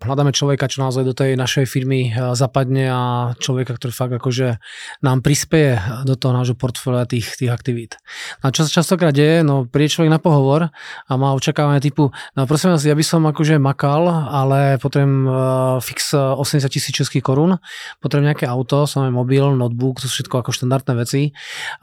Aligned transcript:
hľadáme 0.00 0.32
človeka, 0.32 0.66
čo 0.66 0.80
naozaj 0.80 1.04
do 1.04 1.14
tej 1.14 1.36
našej 1.36 1.68
firmy 1.68 2.10
eh, 2.10 2.32
zapadne 2.32 2.88
a 2.88 3.02
človeka, 3.36 3.76
ktorý 3.76 3.92
fakt 3.92 4.14
akože 4.16 4.56
nám 5.04 5.20
prispieje 5.20 5.78
do 6.08 6.16
toho 6.16 6.32
nášho 6.32 6.56
portfólia 6.56 7.04
tých, 7.04 7.36
tých 7.36 7.52
aktivít. 7.52 8.00
A 8.40 8.50
čo 8.50 8.64
sa 8.64 8.82
častokrát 8.82 9.12
deje, 9.12 9.44
no 9.44 9.68
príde 9.68 9.92
človek 9.92 10.10
na 10.10 10.20
pohovor 10.20 10.72
a 11.06 11.12
má 11.14 11.36
očakávanie 11.36 11.84
typu, 11.84 12.12
no 12.34 12.40
prosím 12.48 12.72
vás, 12.72 12.82
ja 12.84 12.96
by 12.96 13.04
som 13.04 13.22
akože 13.28 13.60
makal, 13.60 14.08
ale 14.08 14.80
potrebujem 14.80 15.16
uh, 15.26 15.36
fix 15.78 16.12
80 16.16 16.66
tisíc 16.72 16.92
českých 16.96 17.24
korún, 17.24 17.60
potrebujem 18.00 18.32
nejaké 18.32 18.46
auto, 18.48 18.88
samé 18.88 19.12
mobil, 19.12 19.44
notebook, 19.56 20.00
to 20.00 20.08
sú 20.08 20.20
všetko 20.20 20.44
ako 20.44 20.50
štandardné 20.52 20.92
veci. 20.96 21.32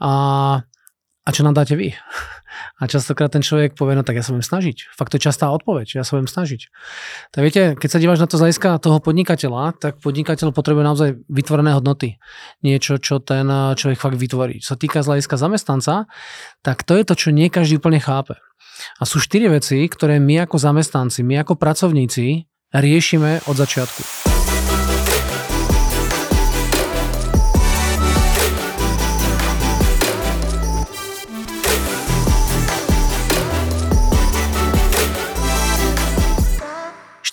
A, 0.02 0.12
a 1.28 1.32
čo 1.36 1.44
nám 1.44 1.52
dáte 1.52 1.76
vy? 1.76 1.92
A 2.80 2.88
častokrát 2.88 3.28
ten 3.28 3.44
človek 3.44 3.76
povie, 3.76 3.92
no 3.92 4.00
tak 4.00 4.16
ja 4.16 4.24
sa 4.24 4.32
budem 4.32 4.48
snažiť. 4.48 4.88
Fakt 4.96 5.12
to 5.12 5.20
je 5.20 5.28
častá 5.28 5.52
odpoveď, 5.52 6.00
ja 6.00 6.02
sa 6.08 6.16
budem 6.16 6.24
snažiť. 6.30 6.72
Tak 7.36 7.40
viete, 7.44 7.62
keď 7.76 7.88
sa 7.92 8.00
díváš 8.00 8.24
na 8.24 8.28
to 8.30 8.40
z 8.40 8.48
hľadiska 8.48 8.80
toho 8.80 8.98
podnikateľa, 9.04 9.76
tak 9.76 10.00
podnikateľ 10.00 10.56
potrebuje 10.56 10.84
naozaj 10.88 11.08
vytvorené 11.28 11.76
hodnoty. 11.76 12.16
Niečo, 12.64 12.96
čo 12.96 13.20
ten 13.20 13.44
človek 13.76 14.00
fakt 14.00 14.16
vytvorí. 14.16 14.64
Čo 14.64 14.74
sa 14.74 14.78
týka 14.80 15.04
z 15.04 15.12
hľadiska 15.12 15.36
zamestnanca, 15.36 16.08
tak 16.64 16.88
to 16.88 16.96
je 16.96 17.04
to, 17.04 17.14
čo 17.14 17.28
nie 17.28 17.52
každý 17.52 17.76
úplne 17.76 18.00
chápe. 18.00 18.40
A 18.96 19.04
sú 19.04 19.20
štyri 19.20 19.52
veci, 19.52 19.84
ktoré 19.84 20.16
my 20.16 20.48
ako 20.48 20.56
zamestnanci, 20.56 21.20
my 21.26 21.44
ako 21.44 21.60
pracovníci 21.60 22.48
riešime 22.72 23.44
od 23.44 23.54
začiatku. 23.58 24.27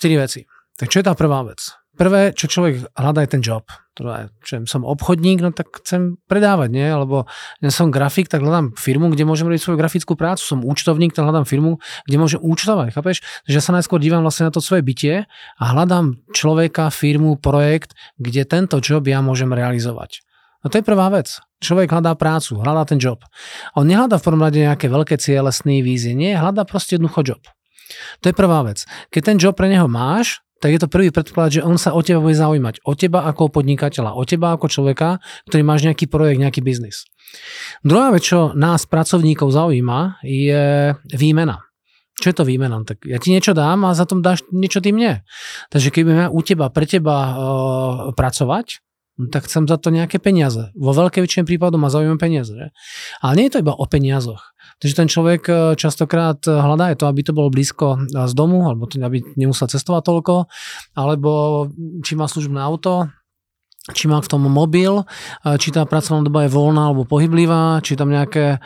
4 0.06 0.22
veci. 0.22 0.46
Tak 0.78 0.86
čo 0.94 1.02
je 1.02 1.06
tá 1.10 1.18
prvá 1.18 1.42
vec? 1.42 1.58
Prvé, 1.96 2.30
čo 2.36 2.46
človek 2.46 2.92
hľadá 2.94 3.24
je 3.24 3.30
ten 3.32 3.42
job. 3.42 3.64
Teda, 3.96 4.28
čo 4.44 4.60
som 4.68 4.84
obchodník, 4.84 5.40
no 5.40 5.48
tak 5.56 5.80
chcem 5.80 6.20
predávať, 6.28 6.68
nie? 6.68 6.84
Alebo 6.84 7.24
ja 7.64 7.72
som 7.72 7.88
grafik, 7.88 8.28
tak 8.28 8.44
hľadám 8.44 8.76
firmu, 8.76 9.08
kde 9.08 9.24
môžem 9.24 9.48
robiť 9.48 9.64
svoju 9.64 9.80
grafickú 9.80 10.12
prácu. 10.12 10.44
Som 10.44 10.60
účtovník, 10.60 11.16
tak 11.16 11.24
hľadám 11.24 11.48
firmu, 11.48 11.80
kde 12.04 12.16
môžem 12.20 12.40
účtovať, 12.44 12.92
chápeš? 12.92 13.24
Takže 13.48 13.56
ja 13.56 13.64
sa 13.64 13.72
najskôr 13.72 13.96
dívam 13.96 14.20
vlastne 14.20 14.46
na 14.46 14.52
to 14.52 14.60
svoje 14.60 14.84
bytie 14.84 15.24
a 15.56 15.64
hľadám 15.72 16.20
človeka, 16.36 16.92
firmu, 16.92 17.40
projekt, 17.40 17.96
kde 18.20 18.44
tento 18.44 18.76
job 18.84 19.08
ja 19.08 19.24
môžem 19.24 19.48
realizovať. 19.48 20.20
No 20.60 20.68
to 20.68 20.76
je 20.76 20.84
prvá 20.84 21.08
vec. 21.08 21.40
Človek 21.64 21.88
hľadá 21.88 22.12
prácu, 22.20 22.60
hľadá 22.60 22.84
ten 22.84 23.00
job. 23.00 23.24
On 23.72 23.88
nehľadá 23.88 24.20
v 24.20 24.24
prvom 24.28 24.44
rade 24.44 24.60
nejaké 24.60 24.92
veľké 24.92 25.16
ciele, 25.16 25.48
sny, 25.48 25.80
vízie. 25.80 26.12
Nie, 26.12 26.36
hľadá 26.36 26.68
proste 26.68 27.00
jednoducho 27.00 27.24
job. 27.24 27.42
To 28.22 28.30
je 28.30 28.34
prvá 28.34 28.62
vec. 28.66 28.82
Keď 29.12 29.22
ten 29.22 29.36
job 29.36 29.54
pre 29.54 29.70
neho 29.70 29.86
máš, 29.86 30.42
tak 30.56 30.72
je 30.72 30.80
to 30.80 30.88
prvý 30.88 31.12
predpoklad, 31.12 31.60
že 31.60 31.64
on 31.64 31.76
sa 31.76 31.92
o 31.92 32.00
teba 32.00 32.24
bude 32.24 32.32
zaujímať. 32.32 32.80
O 32.88 32.96
teba 32.96 33.28
ako 33.28 33.52
podnikateľa, 33.52 34.16
o 34.16 34.24
teba 34.24 34.56
ako 34.56 34.72
človeka, 34.72 35.20
ktorý 35.52 35.62
máš 35.62 35.84
nejaký 35.84 36.08
projekt, 36.08 36.40
nejaký 36.40 36.64
biznis. 36.64 37.04
Druhá 37.84 38.08
vec, 38.08 38.24
čo 38.24 38.56
nás 38.56 38.88
pracovníkov 38.88 39.52
zaujíma, 39.52 40.24
je 40.24 40.96
výmena. 41.12 41.60
Čo 42.16 42.32
je 42.32 42.36
to 42.40 42.48
výmena? 42.48 42.80
Tak 42.88 43.04
ja 43.04 43.20
ti 43.20 43.28
niečo 43.28 43.52
dám 43.52 43.84
a 43.84 43.92
za 43.92 44.08
tom 44.08 44.24
dáš 44.24 44.40
niečo 44.48 44.80
ty 44.80 44.96
mne. 44.96 45.20
Takže 45.68 45.92
keď 45.92 46.02
budeme 46.08 46.26
u 46.32 46.40
teba, 46.40 46.72
pre 46.72 46.88
teba 46.88 47.16
uh, 47.16 47.36
pracovať, 48.16 48.80
tak 49.28 49.48
chcem 49.48 49.68
za 49.68 49.76
to 49.76 49.92
nejaké 49.92 50.20
peniaze. 50.20 50.72
Vo 50.76 50.92
veľkej 50.96 51.24
väčšine 51.24 51.44
prípadov 51.48 51.80
ma 51.80 51.92
zaujímavé 51.92 52.20
peniaze. 52.20 52.52
Že? 52.52 52.68
Ale 53.20 53.32
nie 53.36 53.44
je 53.48 53.52
to 53.56 53.62
iba 53.64 53.72
o 53.76 53.84
peniazoch. 53.84 54.55
Takže 54.76 54.94
ten 54.94 55.08
človek 55.08 55.42
e, 55.48 55.52
častokrát 55.80 56.36
e, 56.44 56.52
hľadá 56.52 56.92
aj 56.92 57.00
to, 57.00 57.08
aby 57.08 57.20
to 57.24 57.32
bolo 57.32 57.48
blízko 57.48 57.96
e, 57.96 58.28
z 58.28 58.32
domu, 58.36 58.68
alebo 58.68 58.84
aby 58.84 59.24
nemusel 59.40 59.72
cestovať 59.72 60.02
toľko, 60.04 60.34
alebo 60.92 61.30
či 62.04 62.12
má 62.12 62.28
službné 62.28 62.60
auto, 62.60 63.08
či 63.96 64.10
má 64.10 64.18
v 64.18 64.26
tom 64.26 64.42
mobil, 64.42 65.06
či 65.62 65.70
tá 65.70 65.86
pracovná 65.86 66.26
doba 66.26 66.42
je 66.42 66.50
voľná 66.50 66.90
alebo 66.90 67.06
pohyblivá, 67.06 67.78
či 67.86 67.94
tam 67.94 68.10
nejaké 68.10 68.58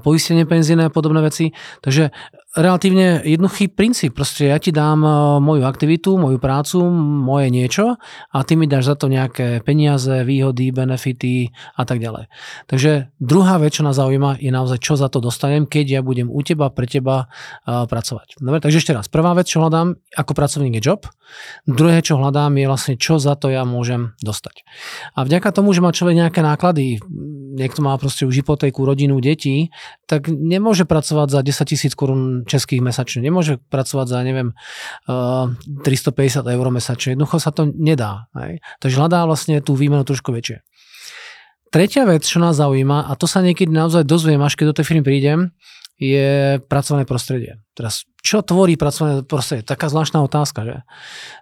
poistenie 0.00 0.48
penzíne 0.48 0.88
a 0.88 0.94
podobné 0.94 1.20
veci. 1.20 1.52
Takže 1.84 2.08
relatívne 2.56 3.20
jednoduchý 3.20 3.68
princíp. 3.68 4.16
Proste 4.16 4.48
ja 4.48 4.56
ti 4.56 4.72
dám 4.72 5.04
e, 5.04 5.08
moju 5.44 5.62
aktivitu, 5.68 6.16
moju 6.16 6.40
prácu, 6.40 6.80
moje 6.88 7.52
niečo 7.52 8.00
a 8.32 8.38
ty 8.48 8.56
mi 8.56 8.64
dáš 8.64 8.88
za 8.88 8.96
to 8.96 9.12
nejaké 9.12 9.60
peniaze, 9.60 10.24
výhody, 10.24 10.72
benefity 10.72 11.52
a 11.76 11.84
tak 11.84 12.00
ďalej. 12.00 12.32
Takže 12.66 13.12
druhá 13.20 13.60
vec, 13.60 13.76
čo 13.76 13.84
nás 13.84 14.00
zaujíma, 14.00 14.40
je 14.40 14.48
naozaj, 14.48 14.80
čo 14.80 14.96
za 14.96 15.12
to 15.12 15.20
dostanem, 15.20 15.68
keď 15.68 16.00
ja 16.00 16.00
budem 16.00 16.32
u 16.32 16.40
teba, 16.40 16.72
pre 16.72 16.88
teba 16.88 17.28
uh, 17.28 17.84
pracovať. 17.84 18.40
Dobre, 18.40 18.64
takže 18.64 18.80
ešte 18.80 18.96
raz. 18.96 19.12
Prvá 19.12 19.36
vec, 19.36 19.46
čo 19.52 19.60
hľadám 19.60 20.00
ako 20.16 20.32
pracovník 20.32 20.80
je 20.80 20.82
job. 20.82 21.04
Druhé, 21.68 22.00
čo 22.00 22.16
hľadám, 22.16 22.56
je 22.56 22.66
vlastne, 22.66 22.94
čo 22.96 23.20
za 23.20 23.36
to 23.36 23.52
ja 23.52 23.68
môžem 23.68 24.16
dostať. 24.24 24.64
A 25.12 25.26
vďaka 25.26 25.52
tomu, 25.52 25.76
že 25.76 25.84
má 25.84 25.92
človek 25.92 26.16
nejaké 26.16 26.40
náklady, 26.40 27.02
niekto 27.56 27.84
má 27.84 27.98
proste 28.00 28.24
už 28.24 28.40
hypotéku, 28.40 28.86
rodinu, 28.86 29.18
deti, 29.20 29.74
tak 30.06 30.30
nemôže 30.30 30.86
pracovať 30.86 31.28
za 31.34 31.40
10 31.42 31.66
tisíc 31.66 31.92
korún 31.98 32.45
českých 32.46 32.80
mesačne. 32.80 33.20
Nemôže 33.26 33.58
pracovať 33.68 34.06
za, 34.06 34.18
neviem, 34.22 34.54
350 35.06 36.46
eur 36.46 36.66
mesačne. 36.70 37.18
Jednoducho 37.18 37.42
sa 37.42 37.50
to 37.50 37.68
nedá. 37.74 38.30
Hej. 38.38 38.62
Takže 38.80 38.96
hľadá 38.96 39.26
vlastne 39.26 39.58
tú 39.60 39.74
výmenu 39.74 40.06
trošku 40.06 40.30
väčšie. 40.30 40.62
Tretia 41.74 42.06
vec, 42.06 42.22
čo 42.22 42.38
nás 42.38 42.56
zaujíma, 42.56 43.10
a 43.10 43.12
to 43.18 43.26
sa 43.26 43.42
niekedy 43.42 43.68
naozaj 43.68 44.06
dozviem, 44.06 44.40
až 44.40 44.54
keď 44.54 44.72
do 44.72 44.76
tej 44.80 44.86
firmy 44.86 45.02
prídem, 45.02 45.50
je 45.96 46.60
pracovné 46.68 47.08
prostredie. 47.08 47.60
Teraz, 47.72 48.04
čo 48.20 48.44
tvorí 48.44 48.76
pracovné 48.76 49.24
prostredie? 49.24 49.64
Taká 49.64 49.88
zvláštna 49.88 50.20
otázka, 50.24 50.60
že? 50.62 50.76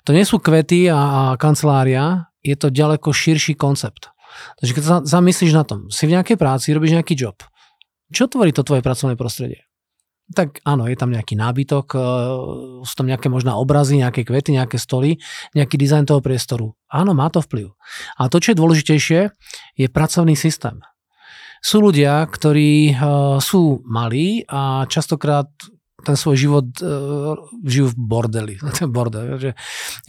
To 0.07 0.15
nie 0.15 0.23
sú 0.23 0.39
kvety 0.39 0.89
a, 0.89 0.97
a 0.97 1.23
kancelária, 1.37 2.31
je 2.41 2.55
to 2.55 2.71
ďaleko 2.71 3.11
širší 3.11 3.59
koncept. 3.59 4.15
Takže 4.63 4.73
keď 4.75 4.83
sa 4.83 4.97
zamyslíš 5.03 5.53
na 5.55 5.65
tom, 5.67 5.91
si 5.91 6.07
v 6.07 6.15
nejakej 6.19 6.39
práci, 6.39 6.75
robíš 6.75 6.95
nejaký 6.95 7.15
job. 7.15 7.39
Čo 8.15 8.31
tvorí 8.31 8.55
to 8.55 8.63
tvoje 8.63 8.83
pracovné 8.83 9.19
prostredie? 9.19 9.67
Tak 10.33 10.65
áno, 10.65 10.89
je 10.89 10.97
tam 10.97 11.13
nejaký 11.13 11.37
nábytok, 11.37 11.87
e, 11.93 11.99
sú 12.81 12.95
tam 12.97 13.05
nejaké 13.05 13.29
možná 13.29 13.61
obrazy, 13.61 14.01
nejaké 14.01 14.25
kvety, 14.25 14.57
nejaké 14.57 14.81
stoly, 14.81 15.21
nejaký 15.53 15.77
dizajn 15.77 16.09
toho 16.09 16.25
priestoru. 16.25 16.73
Áno, 16.89 17.13
má 17.13 17.29
to 17.29 17.45
vplyv. 17.45 17.77
A 18.17 18.33
to, 18.33 18.41
čo 18.41 18.57
je 18.57 18.61
dôležitejšie, 18.61 19.21
je 19.77 19.87
pracovný 19.93 20.33
systém. 20.33 20.81
Sú 21.61 21.85
ľudia, 21.85 22.25
ktorí 22.25 22.93
e, 22.93 22.95
sú 23.45 23.85
malí 23.85 24.49
a 24.49 24.89
častokrát 24.89 25.49
ten 26.05 26.15
svoj 26.15 26.37
život 26.37 26.67
uh, 26.85 27.35
žijú 27.65 27.91
v 27.91 27.97
bordeli. 27.97 28.55
Ten 28.79 28.93
bordel. 28.93 29.41
Že 29.41 29.51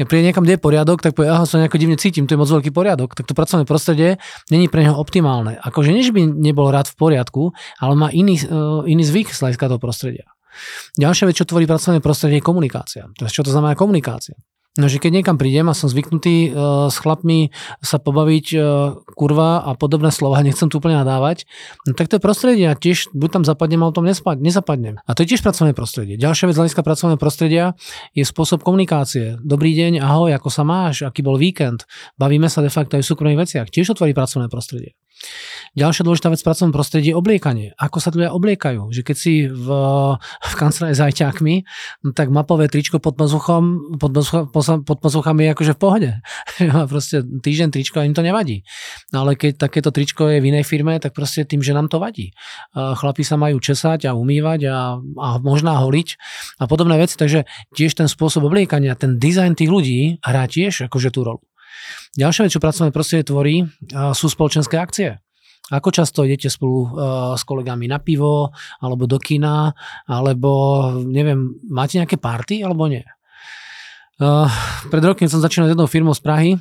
príde 0.03 0.27
niekam, 0.27 0.43
kde 0.43 0.59
je 0.59 0.61
poriadok, 0.61 0.99
tak 0.99 1.15
povie, 1.15 1.31
aha, 1.31 1.47
sa 1.47 1.57
nejako 1.63 1.79
divne 1.79 1.95
cítim, 1.95 2.27
to 2.27 2.35
je 2.35 2.41
moc 2.43 2.51
veľký 2.51 2.75
poriadok. 2.75 3.15
Tak 3.15 3.25
to 3.25 3.33
pracovné 3.33 3.63
prostredie 3.63 4.19
není 4.51 4.67
pre 4.67 4.83
neho 4.83 4.99
optimálne. 4.99 5.55
Akože 5.63 5.95
než 5.95 6.11
by 6.11 6.27
nebol 6.27 6.67
rád 6.69 6.91
v 6.91 6.99
poriadku, 6.99 7.55
ale 7.79 7.93
má 7.95 8.11
iný, 8.11 8.43
uh, 8.45 8.83
iný 8.83 9.07
zvyk 9.07 9.31
z 9.31 9.39
hľadiska 9.39 9.71
toho 9.71 9.79
prostredia. 9.79 10.27
Ďalšia 10.99 11.27
vec, 11.27 11.35
čo 11.35 11.47
tvorí 11.47 11.67
pracovné 11.67 11.99
prostredie, 11.99 12.39
je 12.39 12.47
komunikácia. 12.47 13.03
Čo 13.15 13.43
to 13.43 13.51
znamená 13.51 13.75
komunikácia? 13.75 14.35
No, 14.75 14.91
že 14.91 14.99
keď 14.99 15.23
niekam 15.23 15.39
prídem 15.39 15.71
a 15.71 15.77
som 15.77 15.87
zvyknutý 15.87 16.51
uh, 16.51 16.91
s 16.91 16.99
chlapmi 16.99 17.55
sa 17.79 17.95
pobaviť 17.95 18.45
uh, 18.59 18.63
kurva 19.15 19.63
a 19.63 19.71
podobné 19.79 20.11
slova, 20.11 20.43
nechcem 20.43 20.67
tu 20.67 20.83
úplne 20.83 20.99
nadávať, 20.99 21.47
no 21.87 21.95
tak 21.95 22.11
to 22.11 22.19
je 22.19 22.21
prostredie 22.21 22.67
a 22.67 22.75
tiež 22.75 23.15
buď 23.15 23.39
tam 23.39 23.43
zapadnem, 23.47 23.79
alebo 23.79 23.95
tam 23.95 24.03
nespad, 24.03 24.43
nezapadnem. 24.43 24.99
A 25.07 25.15
to 25.15 25.23
je 25.23 25.31
tiež 25.31 25.47
pracovné 25.47 25.71
prostredie. 25.71 26.19
Ďalšia 26.19 26.51
vec 26.51 26.59
z 26.59 26.61
hľadiska 26.67 26.83
pracovného 26.83 27.15
prostredia 27.15 27.71
je 28.11 28.27
spôsob 28.27 28.67
komunikácie. 28.67 29.39
Dobrý 29.39 29.71
deň, 29.79 30.03
ahoj, 30.03 30.35
ako 30.35 30.51
sa 30.51 30.67
máš, 30.67 31.07
aký 31.07 31.23
bol 31.23 31.39
víkend. 31.39 31.87
Bavíme 32.19 32.51
sa 32.51 32.59
de 32.59 32.67
facto 32.67 32.99
aj 32.99 33.07
v 33.07 33.09
súkromných 33.15 33.41
veciach. 33.47 33.71
Tiež 33.71 33.95
otvorí 33.95 34.11
pracovné 34.11 34.51
prostredie. 34.51 34.99
Ďalšia 35.75 36.07
dôležitá 36.07 36.31
vec 36.31 36.39
v 36.39 36.47
pracovnom 36.47 36.71
prostredí 36.71 37.11
je 37.11 37.19
obliekanie. 37.19 37.75
Ako 37.75 37.99
sa 37.99 38.07
ľudia 38.07 38.31
obliekajú. 38.31 38.95
Že 38.95 39.01
keď 39.03 39.15
si 39.19 39.43
v, 39.51 39.67
v 40.23 40.53
kancelárii 40.55 40.95
s 40.95 41.03
ajťákmi, 41.03 41.55
no 42.07 42.09
tak 42.15 42.31
mapové 42.31 42.71
tričko 42.71 43.03
pod 43.03 43.19
pazuchom, 43.19 43.95
pod, 43.99 44.15
pod 44.87 44.97
pazuchami 45.03 45.47
je 45.47 45.49
akože 45.51 45.73
v 45.75 45.79
pohode. 45.79 46.11
proste 46.91 47.19
týždeň 47.27 47.75
tričko 47.75 47.99
a 47.99 48.07
im 48.07 48.15
to 48.15 48.23
nevadí. 48.23 48.63
No 49.11 49.27
ale 49.27 49.35
keď 49.35 49.67
takéto 49.67 49.91
tričko 49.91 50.31
je 50.31 50.39
v 50.39 50.47
inej 50.55 50.63
firme, 50.63 50.95
tak 51.03 51.11
proste 51.11 51.43
tým, 51.43 51.59
že 51.59 51.75
nám 51.75 51.91
to 51.91 51.99
vadí. 51.99 52.31
Chlapi 52.71 53.27
sa 53.27 53.35
majú 53.35 53.59
česať 53.59 54.07
a 54.07 54.15
umývať 54.15 54.71
a, 54.71 54.95
a 54.99 55.29
možná 55.43 55.75
holiť 55.83 56.07
a 56.63 56.71
podobné 56.71 56.95
veci. 56.95 57.19
Takže 57.19 57.43
tiež 57.75 57.99
ten 57.99 58.07
spôsob 58.07 58.47
obliekania, 58.47 58.95
ten 58.95 59.19
dizajn 59.19 59.59
tých 59.59 59.71
ľudí 59.71 59.99
hrá 60.23 60.47
tiež 60.47 60.87
akože 60.87 61.11
tú 61.11 61.27
rolu. 61.27 61.43
Ďalšia 62.15 62.47
vec, 62.47 62.51
čo 62.55 62.63
pracovné 62.63 62.89
prostredie 62.95 63.27
tvorí, 63.27 63.55
sú 64.15 64.31
spoločenské 64.31 64.79
akcie. 64.79 65.19
Ako 65.73 65.89
často 65.89 66.21
idete 66.21 66.45
spolu 66.45 66.77
uh, 66.85 66.89
s 67.33 67.41
kolegami 67.41 67.89
na 67.89 67.97
pivo, 67.97 68.53
alebo 68.85 69.09
do 69.09 69.17
kina, 69.17 69.73
alebo 70.05 70.93
neviem, 71.01 71.57
máte 71.65 71.97
nejaké 71.97 72.21
party, 72.21 72.61
alebo 72.61 72.85
nie? 72.85 73.01
Uh, 74.21 74.45
pred 74.93 75.01
rokom 75.01 75.25
som 75.25 75.41
začínal 75.41 75.67
s 75.67 75.73
jednou 75.73 75.89
firmou 75.89 76.13
z 76.13 76.21
Prahy, 76.21 76.51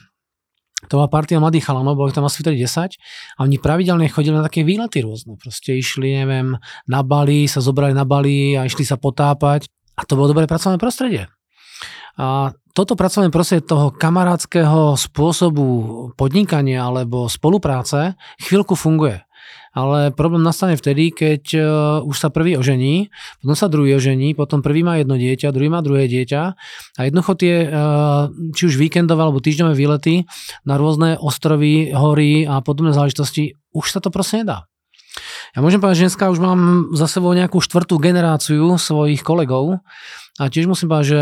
to 0.88 1.00
bola 1.00 1.08
partia 1.08 1.40
mladých 1.40 1.68
chalanov, 1.68 1.96
bolo 1.96 2.12
tam 2.12 2.28
asi 2.28 2.44
vtedy 2.44 2.60
10 2.60 2.96
a 3.36 3.38
oni 3.44 3.56
pravidelne 3.56 4.08
chodili 4.08 4.36
na 4.36 4.44
také 4.44 4.64
výlety 4.64 5.00
rôzne. 5.00 5.36
Proste 5.40 5.76
išli, 5.76 6.12
neviem, 6.12 6.60
na 6.88 7.00
Bali, 7.00 7.48
sa 7.48 7.64
zobrali 7.64 7.96
na 7.96 8.04
Bali 8.04 8.52
a 8.56 8.68
išli 8.68 8.84
sa 8.84 9.00
potápať 9.00 9.68
a 9.96 10.02
to 10.04 10.16
bolo 10.18 10.32
dobré 10.32 10.44
pracovné 10.44 10.76
prostredie. 10.76 11.28
A 12.18 12.54
toto 12.74 12.98
pracovné 12.98 13.30
prostredie 13.30 13.66
toho 13.66 13.94
kamarátskeho 13.94 14.98
spôsobu 14.98 15.66
podnikania 16.18 16.86
alebo 16.86 17.30
spolupráce 17.30 18.18
chvíľku 18.42 18.74
funguje. 18.74 19.22
Ale 19.74 20.14
problém 20.14 20.46
nastane 20.46 20.78
vtedy, 20.78 21.10
keď 21.10 21.42
uh, 21.58 21.62
už 22.06 22.14
sa 22.14 22.30
prvý 22.30 22.54
ožení, 22.54 23.10
potom 23.42 23.58
sa 23.58 23.66
druhý 23.66 23.98
ožení, 23.98 24.30
potom 24.30 24.62
prvý 24.62 24.86
má 24.86 25.02
jedno 25.02 25.18
dieťa, 25.18 25.50
druhý 25.50 25.66
má 25.66 25.82
druhé 25.82 26.06
dieťa 26.06 26.42
a 26.94 27.00
jednoducho 27.02 27.34
tie, 27.34 27.54
uh, 27.66 28.30
či 28.54 28.70
už 28.70 28.78
víkendové 28.78 29.26
alebo 29.26 29.42
týždňové 29.42 29.74
výlety 29.74 30.30
na 30.62 30.78
rôzne 30.78 31.18
ostrovy, 31.18 31.90
hory 31.90 32.46
a 32.46 32.62
podobné 32.62 32.94
záležitosti, 32.94 33.58
už 33.74 33.90
sa 33.90 33.98
to 33.98 34.14
proste 34.14 34.46
nedá. 34.46 34.70
Ja 35.54 35.62
môžem 35.62 35.78
povedať, 35.82 36.02
že 36.02 36.04
dneska 36.10 36.30
už 36.30 36.38
mám 36.42 36.90
za 36.94 37.06
sebou 37.06 37.34
nejakú 37.34 37.62
štvrtú 37.62 37.98
generáciu 37.98 38.74
svojich 38.78 39.22
kolegov 39.22 39.82
a 40.34 40.50
tiež 40.50 40.66
musím 40.66 40.90
povedať, 40.90 41.06
že 41.14 41.20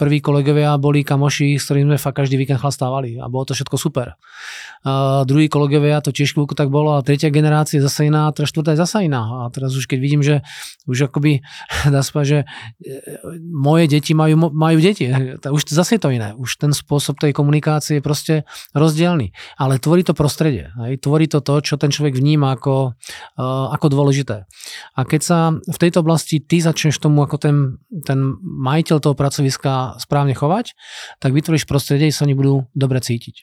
prví 0.00 0.24
kolegovia 0.24 0.80
boli 0.80 1.04
kamoši, 1.04 1.60
s 1.60 1.68
ktorými 1.68 1.92
sme 1.92 1.98
fakt 2.00 2.16
každý 2.16 2.40
víkend 2.40 2.56
chlastávali 2.56 3.20
a 3.20 3.28
bolo 3.28 3.44
to 3.44 3.52
všetko 3.52 3.76
super. 3.76 4.16
A 4.88 5.20
druhí 5.28 5.52
kolegovia 5.52 6.00
to 6.00 6.16
tiež 6.16 6.32
chvíľku 6.32 6.56
tak 6.56 6.72
bolo 6.72 6.96
a 6.96 7.04
tretia 7.04 7.28
generácia 7.28 7.76
zase 7.84 8.08
iná, 8.08 8.28
a 8.28 8.32
teraz 8.32 8.48
štvrtá 8.56 8.72
je 8.72 8.80
zase 8.80 9.04
iná. 9.04 9.44
A 9.44 9.52
teraz 9.52 9.76
už 9.76 9.84
keď 9.84 9.98
vidím, 10.00 10.24
že 10.24 10.40
už 10.88 11.12
akoby 11.12 11.44
dá 11.92 12.00
sa 12.00 12.24
že 12.24 12.48
e, 12.80 12.96
moje 13.52 13.84
deti 13.84 14.16
majú, 14.16 14.48
majú 14.48 14.80
deti, 14.80 15.12
už 15.44 15.68
zase 15.68 15.96
je 15.96 16.00
to 16.00 16.08
iné. 16.08 16.32
Už 16.32 16.56
ten 16.56 16.72
spôsob 16.72 17.20
tej 17.20 17.36
komunikácie 17.36 18.00
je 18.00 18.02
proste 18.04 18.34
rozdielný. 18.72 19.36
Ale 19.60 19.76
tvorí 19.76 20.08
to 20.08 20.16
prostredie. 20.16 20.72
Hej? 20.80 21.04
Tvorí 21.04 21.28
to 21.28 21.44
to, 21.44 21.60
čo 21.60 21.76
ten 21.76 21.92
človek 21.92 22.16
vníma 22.16 22.56
ako, 22.56 22.96
uh, 22.96 23.66
ako 23.76 23.86
dôležité. 23.92 24.48
A 24.96 25.00
keď 25.04 25.20
sa 25.20 25.38
v 25.52 25.78
tejto 25.80 26.00
oblasti 26.00 26.40
ty 26.40 26.64
začneš 26.64 26.96
tomu 26.96 27.20
ako 27.20 27.36
ten, 27.36 27.56
ten 28.08 28.40
majiteľ 28.54 28.96
toho 29.02 29.18
pracoviska 29.18 29.98
správne 29.98 30.38
chovať, 30.38 30.78
tak 31.18 31.34
vytvoríš 31.34 31.66
prostredie, 31.66 32.08
kde 32.08 32.16
sa 32.16 32.24
oni 32.24 32.38
budú 32.38 32.70
dobre 32.72 33.02
cítiť. 33.02 33.42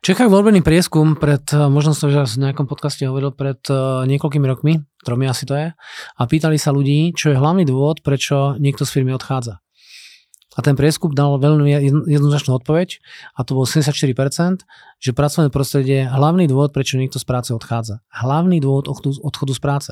V 0.00 0.02
Čechách 0.06 0.32
bol 0.32 0.40
veľmi 0.40 0.64
prieskum 0.64 1.18
pred, 1.18 1.42
možno 1.52 1.92
som 1.92 2.08
už 2.08 2.38
v 2.38 2.48
nejakom 2.48 2.64
podcaste 2.64 3.04
hovoril, 3.04 3.34
pred 3.34 3.60
uh, 3.68 4.06
niekoľkými 4.08 4.46
rokmi, 4.48 4.80
tromi 5.04 5.28
asi 5.28 5.44
to 5.44 5.52
je, 5.52 5.66
a 6.16 6.22
pýtali 6.24 6.56
sa 6.56 6.72
ľudí, 6.72 7.12
čo 7.12 7.34
je 7.34 7.40
hlavný 7.40 7.68
dôvod, 7.68 8.00
prečo 8.00 8.56
niekto 8.56 8.88
z 8.88 8.94
firmy 8.94 9.12
odchádza. 9.12 9.60
A 10.58 10.66
ten 10.66 10.74
prieskum 10.74 11.14
dal 11.14 11.38
veľmi 11.38 11.70
jednoznačnú 12.10 12.58
odpoveď, 12.58 12.98
a 13.38 13.46
to 13.46 13.54
bolo 13.54 13.66
74%, 13.68 14.66
že 14.98 15.10
pracovné 15.14 15.48
prostredie 15.52 16.06
je 16.06 16.10
hlavný 16.10 16.50
dôvod, 16.50 16.74
prečo 16.74 16.98
niekto 16.98 17.22
z 17.22 17.26
práce 17.28 17.50
odchádza. 17.54 18.02
Hlavný 18.10 18.58
dôvod 18.58 18.90
odchodu 19.22 19.52
z 19.54 19.60
práce. 19.62 19.90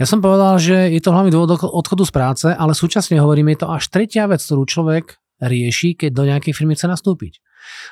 Ja 0.00 0.08
som 0.08 0.24
povedal, 0.24 0.56
že 0.56 0.88
je 0.96 1.00
to 1.04 1.12
hlavný 1.12 1.28
dôvod 1.28 1.60
odchodu 1.60 2.08
z 2.08 2.12
práce, 2.16 2.46
ale 2.48 2.72
súčasne 2.72 3.20
hovorím, 3.20 3.52
je 3.52 3.60
to 3.60 3.68
až 3.68 3.84
tretia 3.92 4.24
vec, 4.24 4.40
ktorú 4.40 4.64
človek 4.64 5.20
rieši, 5.44 5.92
keď 5.92 6.10
do 6.16 6.24
nejakej 6.24 6.56
firmy 6.56 6.72
chce 6.72 6.88
nastúpiť. 6.88 7.44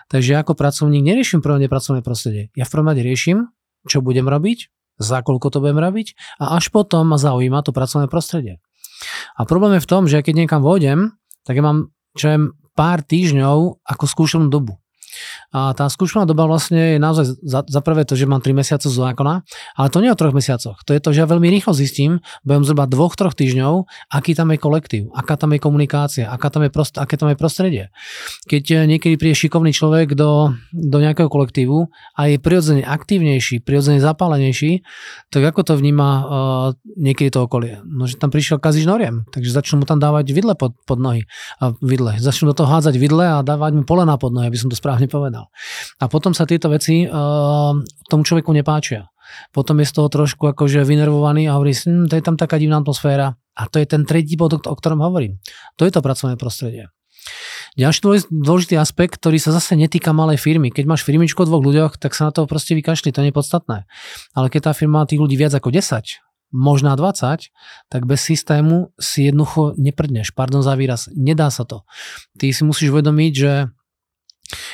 Takže 0.09 0.41
ako 0.41 0.57
pracovník 0.57 1.05
neriešim 1.05 1.45
prvom 1.45 1.61
pracovné 1.61 2.01
prostredie. 2.01 2.49
Ja 2.57 2.65
v 2.65 2.73
prvom 2.73 2.89
riešim, 2.97 3.53
čo 3.85 4.01
budem 4.01 4.25
robiť, 4.25 4.73
za 4.97 5.21
koľko 5.21 5.53
to 5.53 5.59
budem 5.61 5.77
robiť 5.77 6.17
a 6.41 6.57
až 6.57 6.73
potom 6.73 7.13
ma 7.13 7.21
zaujíma 7.21 7.61
to 7.61 7.77
pracovné 7.77 8.09
prostredie. 8.09 8.57
A 9.37 9.45
problém 9.45 9.77
je 9.77 9.85
v 9.85 9.91
tom, 9.93 10.09
že 10.09 10.25
keď 10.25 10.49
niekam 10.49 10.65
vôjdem, 10.65 11.13
tak 11.45 11.61
ja 11.61 11.63
mám 11.63 11.93
čo 12.19 12.27
je 12.35 12.39
pár 12.75 13.07
týždňov 13.07 13.85
ako 13.87 14.05
skúšenú 14.11 14.51
dobu. 14.51 14.81
A 15.55 15.73
tá 15.73 15.89
skúšobná 15.89 16.29
doba 16.29 16.45
vlastne 16.45 16.97
je 16.97 16.99
naozaj 17.01 17.25
za, 17.41 17.61
za 17.65 17.81
prvé 17.81 18.05
to, 18.05 18.15
že 18.15 18.29
mám 18.29 18.45
3 18.45 18.53
mesiace 18.53 18.87
z 18.89 18.97
zákona, 18.97 19.43
ale 19.77 19.89
to 19.89 19.99
nie 20.05 20.13
o 20.13 20.19
troch 20.19 20.37
mesiacoch. 20.37 20.81
To 20.85 20.93
je 20.93 21.01
to, 21.01 21.11
že 21.17 21.25
ja 21.25 21.29
veľmi 21.29 21.49
rýchlo 21.49 21.73
zistím, 21.73 22.21
budem 22.45 22.63
zhruba 22.63 22.85
dvoch, 22.87 23.17
troch 23.17 23.35
týždňov, 23.35 23.89
aký 24.13 24.37
tam 24.37 24.53
je 24.55 24.59
kolektív, 24.61 25.03
aká 25.17 25.41
tam 25.41 25.57
je 25.57 25.61
komunikácia, 25.61 26.29
aká 26.29 26.53
tam 26.53 26.67
je 26.67 26.71
prost, 26.71 26.95
aké 27.01 27.17
tam 27.17 27.33
je 27.33 27.37
prostredie. 27.37 27.85
Keď 28.47 28.65
eh, 28.73 28.79
niekedy 28.87 29.19
príde 29.19 29.35
šikovný 29.35 29.75
človek 29.75 30.15
do, 30.15 30.55
do 30.71 30.99
nejakého 31.01 31.27
kolektívu 31.27 31.91
a 32.15 32.21
je 32.31 32.37
prirodzene 32.39 32.85
aktívnejší, 32.85 33.65
prirodzene 33.65 33.99
zapálenejší, 33.99 34.87
tak 35.29 35.43
ako 35.45 35.61
to 35.65 35.73
vníma 35.77 36.09
uh, 36.09 36.27
niekedy 36.97 37.33
to 37.33 37.45
okolie? 37.45 37.81
No, 37.85 38.09
že 38.09 38.17
tam 38.17 38.31
prišiel 38.33 38.61
kaziš 38.61 38.89
noriem, 38.89 39.25
takže 39.33 39.53
začnú 39.53 39.83
mu 39.83 39.87
tam 39.89 40.01
dávať 40.01 40.31
vidle 40.33 40.53
pod, 40.55 40.77
pod 40.85 41.01
nohy. 41.01 41.25
A 41.59 41.75
vidle. 41.83 42.17
Začnú 42.21 42.53
do 42.53 42.57
toho 42.57 42.69
hádzať 42.69 42.95
vidle 43.01 43.25
a 43.25 43.45
dávať 43.45 43.73
mu 43.77 43.83
polena 43.85 44.21
pod 44.21 44.33
nohy, 44.33 44.49
aby 44.49 44.59
som 44.61 44.69
to 44.69 44.77
správne 44.77 45.08
povedal. 45.09 45.51
A 45.99 46.05
potom 46.07 46.37
sa 46.37 46.45
tieto 46.45 46.69
veci 46.69 47.05
uh, 47.05 47.75
tomu 48.07 48.23
človeku 48.23 48.53
nepáčia. 48.53 49.09
Potom 49.53 49.81
je 49.81 49.87
z 49.89 49.93
toho 49.93 50.09
trošku 50.09 50.49
akože 50.53 50.85
vynervovaný 50.85 51.49
a 51.49 51.57
hovorí 51.57 51.77
hm, 51.77 52.09
to 52.09 52.17
je 52.17 52.25
tam 52.25 52.37
taká 52.37 52.57
divná 52.57 52.81
atmosféra. 52.81 53.37
A 53.59 53.67
to 53.67 53.83
je 53.83 53.87
ten 53.91 54.07
tretí 54.07 54.39
bod, 54.39 54.55
o 54.55 54.75
ktorom 54.77 55.03
hovorím. 55.03 55.43
To 55.77 55.83
je 55.83 55.93
to 55.93 56.01
pracovné 56.01 56.39
prostredie. 56.39 56.87
Ďalší 57.79 58.31
dôležitý 58.31 58.75
aspekt, 58.79 59.19
ktorý 59.23 59.39
sa 59.39 59.55
zase 59.55 59.79
netýka 59.79 60.15
malej 60.15 60.41
firmy. 60.41 60.71
Keď 60.73 60.85
máš 60.89 61.03
firmičku 61.07 61.43
o 61.43 61.47
dvoch 61.47 61.63
ľuďoch, 61.63 62.01
tak 62.01 62.15
sa 62.15 62.31
na 62.31 62.33
to 62.35 62.47
proste 62.49 62.75
vykašli, 62.75 63.15
to 63.15 63.23
nie 63.23 63.31
je 63.31 63.39
podstatné. 63.39 63.87
Ale 64.35 64.47
keď 64.51 64.71
tá 64.71 64.73
firma 64.75 65.03
má 65.03 65.05
tých 65.07 65.21
ľudí 65.23 65.39
viac 65.39 65.55
ako 65.55 65.71
10, 65.71 66.19
možná 66.51 66.97
20, 66.97 67.53
tak 67.93 68.03
bez 68.09 68.21
systému 68.25 68.91
si 68.97 69.29
jednoducho 69.29 69.77
neprdneš. 69.77 70.33
Pardon 70.33 70.65
za 70.65 70.75
výraz, 70.75 71.07
nedá 71.13 71.53
sa 71.53 71.69
to. 71.69 71.85
Ty 72.41 72.51
si 72.51 72.63
musíš 72.65 72.91
uvedomiť, 72.95 73.33
že 73.37 73.53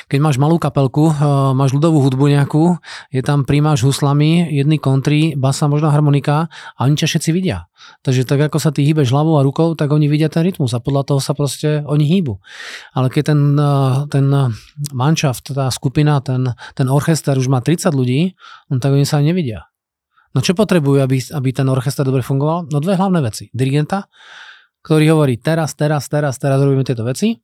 keď 0.07 0.19
máš 0.23 0.39
malú 0.39 0.55
kapelku, 0.55 1.11
eh, 1.11 1.15
máš 1.51 1.75
ľudovú 1.75 1.99
hudbu 2.07 2.31
nejakú, 2.31 2.79
je 3.11 3.21
tam 3.21 3.43
príjmaš 3.43 3.83
huslami, 3.83 4.47
jedny 4.47 4.79
kontry, 4.79 5.35
basa, 5.35 5.67
možno 5.67 5.91
harmonika 5.91 6.47
a 6.75 6.79
oni 6.87 6.95
ťa 6.95 7.07
všetci 7.11 7.29
vidia. 7.35 7.67
Takže 8.01 8.25
tak 8.25 8.39
ako 8.49 8.57
sa 8.57 8.71
ty 8.71 8.87
hýbeš 8.87 9.11
hlavou 9.11 9.37
a 9.37 9.45
rukou, 9.45 9.75
tak 9.75 9.91
oni 9.91 10.07
vidia 10.07 10.31
ten 10.31 10.47
rytmus 10.47 10.73
a 10.73 10.79
podľa 10.79 11.11
toho 11.11 11.19
sa 11.19 11.35
proste 11.35 11.83
oni 11.85 12.07
hýbu. 12.07 12.39
Ale 12.95 13.11
keď 13.11 13.35
ten, 13.35 13.41
eh, 13.59 13.95
ten 14.07 14.25
manšaft, 14.95 15.51
tá 15.51 15.67
skupina, 15.71 16.23
ten, 16.23 16.55
ten 16.73 16.87
orchester 16.87 17.35
už 17.35 17.51
má 17.51 17.59
30 17.59 17.91
ľudí, 17.91 18.33
no 18.71 18.79
tak 18.79 18.95
oni 18.95 19.03
sa 19.03 19.19
nevidia. 19.19 19.67
No 20.35 20.43
čo 20.43 20.51
potrebujú, 20.51 20.99
aby, 20.99 21.19
aby 21.31 21.49
ten 21.55 21.67
orchester 21.71 22.03
dobre 22.03 22.19
fungoval? 22.19 22.67
No 22.67 22.83
dve 22.83 22.99
hlavné 22.99 23.23
veci. 23.23 23.47
Dirigenta, 23.55 24.11
ktorý 24.83 25.15
hovorí 25.15 25.39
teraz, 25.39 25.79
teraz, 25.79 26.11
teraz, 26.11 26.35
teraz 26.35 26.59
robíme 26.59 26.83
tieto 26.83 27.07
veci 27.07 27.39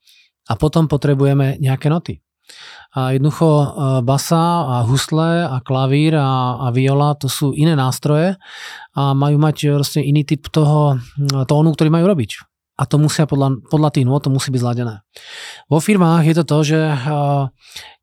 a 0.52 0.54
potom 0.60 0.92
potrebujeme 0.92 1.56
nejaké 1.64 1.88
noty. 1.88 2.20
A 2.92 3.16
jednoducho 3.16 3.48
e, 3.48 3.68
basa 4.04 4.68
a 4.68 4.76
husle 4.84 5.48
a 5.48 5.64
klavír 5.64 6.20
a, 6.20 6.60
a 6.60 6.76
viola 6.76 7.16
to 7.16 7.32
sú 7.32 7.56
iné 7.56 7.72
nástroje 7.72 8.36
a 8.92 9.16
majú 9.16 9.40
mať 9.40 9.80
vlastne 9.80 10.04
iný 10.04 10.28
typ 10.28 10.52
toho 10.52 11.00
tónu, 11.48 11.72
ktorý 11.72 11.88
majú 11.88 12.12
robiť. 12.12 12.44
A 12.76 12.84
to 12.84 13.00
musia 13.00 13.24
podľa, 13.24 13.64
podľa 13.72 13.90
tých 13.96 14.10
nôd 14.10 14.28
to 14.28 14.34
musí 14.34 14.52
byť 14.52 14.60
zladené. 14.60 15.06
Vo 15.72 15.80
firmách 15.80 16.28
je 16.28 16.36
to 16.36 16.44
to, 16.44 16.58
že 16.68 16.80
e, 16.84 16.98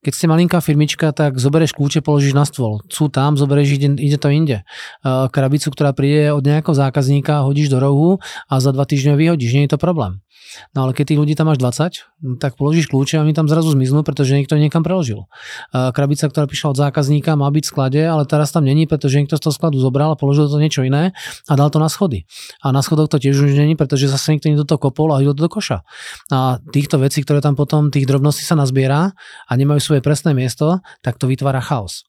keď 0.08 0.16
ste 0.16 0.24
malinká 0.24 0.64
firmička, 0.64 1.12
tak 1.12 1.36
zoberieš 1.36 1.76
kľúče, 1.76 2.00
položíš 2.00 2.32
na 2.32 2.48
stôl. 2.48 2.80
Sú 2.88 3.12
tam, 3.12 3.36
zoberieš, 3.36 3.76
ide, 3.76 3.92
ide 4.00 4.16
to 4.16 4.32
inde. 4.32 4.64
E, 4.64 5.28
krabicu, 5.28 5.68
ktorá 5.68 5.92
príde 5.92 6.32
od 6.32 6.40
nejakého 6.40 6.72
zákazníka, 6.72 7.44
hodíš 7.44 7.68
do 7.68 7.76
rohu 7.76 8.16
a 8.48 8.56
za 8.56 8.72
dva 8.72 8.88
týždne 8.88 9.20
vyhodíš. 9.20 9.52
Nie 9.52 9.68
je 9.68 9.76
to 9.76 9.78
problém. 9.84 10.24
No 10.72 10.88
ale 10.88 10.96
keď 10.96 11.12
tých 11.12 11.20
ľudí 11.20 11.34
tam 11.36 11.52
máš 11.52 11.60
20, 11.60 12.40
tak 12.40 12.56
položíš 12.56 12.88
kľúče 12.88 13.20
a 13.20 13.24
oni 13.24 13.36
tam 13.36 13.46
zrazu 13.46 13.72
zmiznú, 13.76 14.00
pretože 14.00 14.32
niekto 14.32 14.56
niekam 14.56 14.80
preložil. 14.80 15.28
Krabica, 15.72 16.26
ktorá 16.28 16.48
prišla 16.48 16.72
od 16.72 16.78
zákazníka, 16.78 17.36
má 17.36 17.48
byť 17.52 17.64
v 17.68 17.70
sklade, 17.70 18.00
ale 18.00 18.24
teraz 18.24 18.50
tam 18.54 18.64
není, 18.64 18.88
pretože 18.88 19.20
niekto 19.20 19.36
z 19.36 19.42
toho 19.44 19.54
skladu 19.54 19.76
zobral 19.78 20.14
a 20.14 20.16
položil 20.16 20.48
to 20.48 20.56
niečo 20.56 20.82
iné 20.82 21.12
a 21.46 21.52
dal 21.54 21.68
to 21.68 21.78
na 21.78 21.92
schody. 21.92 22.24
A 22.64 22.72
na 22.72 22.80
schodoch 22.80 23.12
to 23.12 23.20
tiež 23.20 23.36
už 23.36 23.54
není, 23.54 23.76
pretože 23.76 24.08
zase 24.08 24.34
niekto 24.34 24.50
do 24.56 24.66
toho 24.66 24.80
kopol 24.80 25.12
a 25.12 25.20
hodil 25.20 25.36
to 25.36 25.44
do 25.44 25.50
koša. 25.52 25.84
A 26.32 26.58
týchto 26.72 26.96
vecí, 26.96 27.20
ktoré 27.22 27.44
tam 27.44 27.54
potom, 27.54 27.92
tých 27.92 28.08
drobností 28.08 28.42
sa 28.42 28.56
nazbiera 28.56 29.12
a 29.46 29.52
nemajú 29.52 29.80
svoje 29.84 29.97
presné 30.04 30.34
miesto, 30.34 30.80
tak 31.02 31.16
to 31.16 31.30
vytvára 31.30 31.62
chaos. 31.62 32.06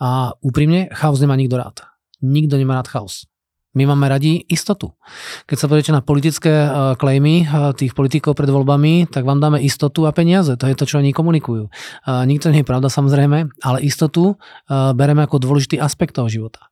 A 0.00 0.36
úprimne, 0.44 0.92
chaos 0.92 1.20
nemá 1.20 1.34
nikto 1.34 1.56
rád. 1.56 1.84
Nikto 2.20 2.60
nemá 2.60 2.80
rád 2.80 2.88
chaos. 2.92 3.28
My 3.74 3.90
máme 3.90 4.06
radi 4.06 4.38
istotu. 4.46 4.94
Keď 5.50 5.56
sa 5.58 5.66
pozriete 5.66 5.90
na 5.90 5.98
politické 5.98 6.70
klejmy 6.94 7.42
e, 7.42 7.46
tých 7.74 7.90
politikov 7.90 8.38
pred 8.38 8.46
voľbami, 8.46 9.10
tak 9.10 9.26
vám 9.26 9.42
dáme 9.42 9.58
istotu 9.58 10.06
a 10.06 10.14
peniaze. 10.14 10.54
To 10.54 10.70
je 10.70 10.78
to, 10.78 10.86
čo 10.86 11.02
oni 11.02 11.10
komunikujú. 11.10 11.66
Nikto 12.06 12.54
nie 12.54 12.62
je 12.62 12.70
pravda 12.70 12.86
samozrejme, 12.86 13.50
ale 13.66 13.78
istotu 13.82 14.30
e, 14.30 14.34
bereme 14.94 15.26
ako 15.26 15.42
dôležitý 15.42 15.82
aspekt 15.82 16.14
toho 16.14 16.30
života. 16.30 16.70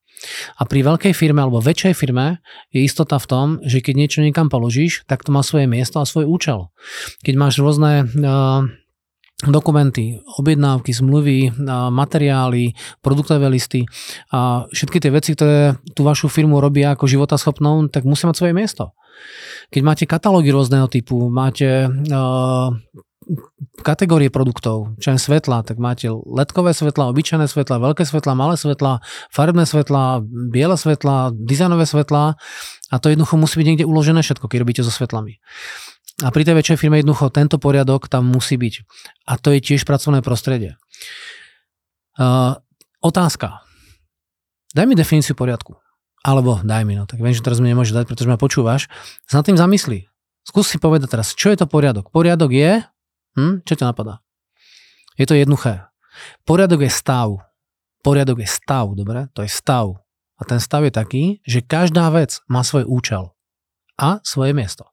A 0.54 0.62
pri 0.62 0.86
veľkej 0.86 1.10
firme 1.10 1.42
alebo 1.42 1.58
väčšej 1.58 1.98
firme 1.98 2.38
je 2.70 2.86
istota 2.86 3.18
v 3.18 3.26
tom, 3.26 3.46
že 3.66 3.82
keď 3.82 3.94
niečo 3.98 4.20
niekam 4.22 4.46
položíš, 4.46 5.02
tak 5.10 5.26
to 5.26 5.34
má 5.34 5.42
svoje 5.42 5.66
miesto 5.66 5.98
a 5.98 6.06
svoj 6.06 6.30
účel. 6.30 6.70
Keď 7.26 7.34
máš 7.34 7.58
rôzne 7.58 8.06
uh, 8.06 8.62
dokumenty, 9.50 10.22
objednávky, 10.38 10.94
zmluvy, 10.94 11.50
materiály, 11.90 12.78
produktové 13.02 13.50
listy 13.50 13.82
a 14.30 14.70
všetky 14.70 15.02
tie 15.02 15.10
veci, 15.10 15.34
ktoré 15.34 15.80
tú 15.98 16.06
vašu 16.06 16.30
firmu 16.30 16.62
robia 16.62 16.94
ako 16.94 17.10
životaschopnou, 17.10 17.90
tak 17.90 18.06
musia 18.06 18.30
mať 18.30 18.38
svoje 18.38 18.54
miesto. 18.54 18.94
Keď 19.74 19.82
máte 19.82 20.04
katalógy 20.06 20.54
rôzneho 20.54 20.86
typu, 20.86 21.26
máte 21.30 21.90
uh, 21.90 22.70
kategórie 23.82 24.30
produktov, 24.30 24.94
čo 24.98 25.14
je 25.14 25.18
svetla, 25.18 25.62
tak 25.62 25.78
máte 25.78 26.10
ledkové 26.10 26.74
svetla, 26.74 27.10
obyčajné 27.10 27.46
svetla, 27.46 27.82
veľké 27.82 28.02
svetla, 28.06 28.32
malé 28.38 28.54
svetla, 28.58 29.02
farebné 29.30 29.64
svetla, 29.66 30.22
biele 30.26 30.76
svetla, 30.78 31.34
dizajnové 31.34 31.86
svetla 31.86 32.38
a 32.90 32.94
to 32.98 33.10
jednoducho 33.10 33.38
musí 33.38 33.58
byť 33.62 33.66
niekde 33.66 33.88
uložené 33.88 34.20
všetko, 34.22 34.46
keď 34.46 34.58
robíte 34.62 34.82
so 34.82 34.92
svetlami. 34.92 35.38
A 36.22 36.30
pri 36.30 36.46
tej 36.46 36.54
väčšej 36.54 36.78
firme 36.78 37.02
jednoducho 37.02 37.34
tento 37.34 37.58
poriadok 37.58 38.06
tam 38.06 38.30
musí 38.30 38.54
byť. 38.54 38.74
A 39.26 39.36
to 39.42 39.50
je 39.50 39.58
tiež 39.58 39.82
pracovné 39.82 40.22
prostredie. 40.22 40.78
Uh, 42.14 42.54
otázka. 43.02 43.66
Daj 44.72 44.86
mi 44.86 44.94
definíciu 44.94 45.34
poriadku. 45.34 45.76
Alebo 46.22 46.62
daj 46.62 46.86
mi, 46.86 46.94
no 46.94 47.04
tak 47.10 47.18
viem, 47.18 47.34
že 47.34 47.42
teraz 47.42 47.58
mi 47.58 47.66
nemôžeš 47.74 47.98
dať, 47.98 48.04
pretože 48.06 48.30
ma 48.30 48.38
počúvaš. 48.38 48.86
Sa 49.26 49.42
nad 49.42 49.46
tým 49.46 49.58
zamyslí. 49.58 50.06
Skús 50.46 50.70
si 50.70 50.78
povedať 50.78 51.18
teraz, 51.18 51.34
čo 51.34 51.50
je 51.50 51.58
to 51.58 51.66
poriadok? 51.66 52.14
Poriadok 52.14 52.54
je, 52.54 52.86
hm, 53.34 53.66
čo 53.66 53.74
ťa 53.74 53.90
napadá? 53.90 54.22
Je 55.18 55.26
to 55.26 55.34
jednoduché. 55.34 55.90
Poriadok 56.46 56.86
je 56.86 56.90
stav. 56.94 57.42
Poriadok 58.06 58.42
je 58.42 58.48
stav, 58.50 58.86
dobre? 58.94 59.26
To 59.34 59.42
je 59.42 59.50
stav. 59.50 59.98
A 60.38 60.42
ten 60.46 60.58
stav 60.62 60.86
je 60.86 60.92
taký, 60.94 61.24
že 61.42 61.62
každá 61.62 62.10
vec 62.10 62.42
má 62.46 62.62
svoj 62.62 62.86
účel 62.86 63.34
a 63.98 64.18
svoje 64.22 64.54
miesto. 64.54 64.90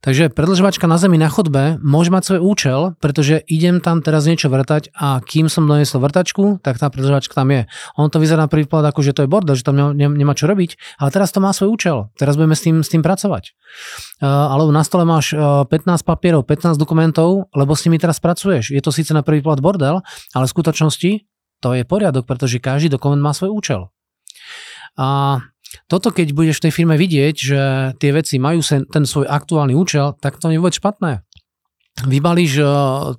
Takže 0.00 0.32
predlžovačka 0.32 0.84
na 0.84 0.96
zemi 1.00 1.16
na 1.16 1.28
chodbe 1.28 1.80
môže 1.80 2.12
mať 2.12 2.22
svoj 2.24 2.40
účel, 2.44 2.80
pretože 3.00 3.40
idem 3.48 3.80
tam 3.80 4.00
teraz 4.00 4.24
niečo 4.28 4.52
vrtať 4.52 4.92
a 4.96 5.20
kým 5.24 5.48
som 5.48 5.64
donesol 5.68 6.04
vrtačku, 6.04 6.60
tak 6.60 6.80
tá 6.80 6.88
predlžovačka 6.88 7.32
tam 7.32 7.52
je. 7.52 7.68
On 7.96 8.08
to 8.08 8.20
vyzerá 8.20 8.44
na 8.44 8.50
prvý 8.50 8.68
pohľad 8.68 8.92
ako, 8.92 9.00
že 9.00 9.12
to 9.16 9.24
je 9.24 9.32
bordel, 9.32 9.56
že 9.56 9.64
tam 9.64 9.76
nemá 9.96 10.32
čo 10.36 10.44
robiť, 10.48 11.00
ale 11.00 11.08
teraz 11.08 11.32
to 11.32 11.40
má 11.40 11.52
svoj 11.52 11.72
účel. 11.72 11.96
Teraz 12.16 12.36
budeme 12.36 12.56
s 12.56 12.62
tým, 12.64 12.84
s 12.84 12.88
tým 12.92 13.00
pracovať. 13.00 13.56
Uh, 14.20 14.28
alebo 14.28 14.70
na 14.70 14.84
stole 14.84 15.08
máš 15.08 15.32
uh, 15.32 15.64
15 15.66 16.04
papierov, 16.04 16.44
15 16.46 16.76
dokumentov, 16.76 17.48
lebo 17.56 17.72
s 17.72 17.84
nimi 17.88 17.96
teraz 17.96 18.20
pracuješ. 18.20 18.72
Je 18.72 18.82
to 18.84 18.92
síce 18.92 19.10
na 19.12 19.24
prvý 19.24 19.40
pohľad 19.40 19.60
bordel, 19.64 19.96
ale 20.32 20.44
v 20.44 20.52
skutočnosti 20.52 21.10
to 21.64 21.68
je 21.72 21.82
poriadok, 21.88 22.28
pretože 22.28 22.60
každý 22.60 22.92
dokument 22.92 23.24
má 23.24 23.32
svoj 23.32 23.56
účel. 23.56 23.80
A 25.00 25.40
toto 25.86 26.10
keď 26.10 26.34
budeš 26.34 26.60
v 26.60 26.64
tej 26.68 26.72
firme 26.72 26.96
vidieť, 26.98 27.34
že 27.34 27.60
tie 27.98 28.10
veci 28.14 28.38
majú 28.38 28.60
sen, 28.60 28.86
ten 28.88 29.06
svoj 29.06 29.26
aktuálny 29.28 29.74
účel, 29.74 30.14
tak 30.18 30.38
to 30.38 30.50
je 30.50 30.58
vôbec 30.58 30.76
špatné. 30.76 31.22
Vybalíš 31.94 32.58
e, 32.58 32.66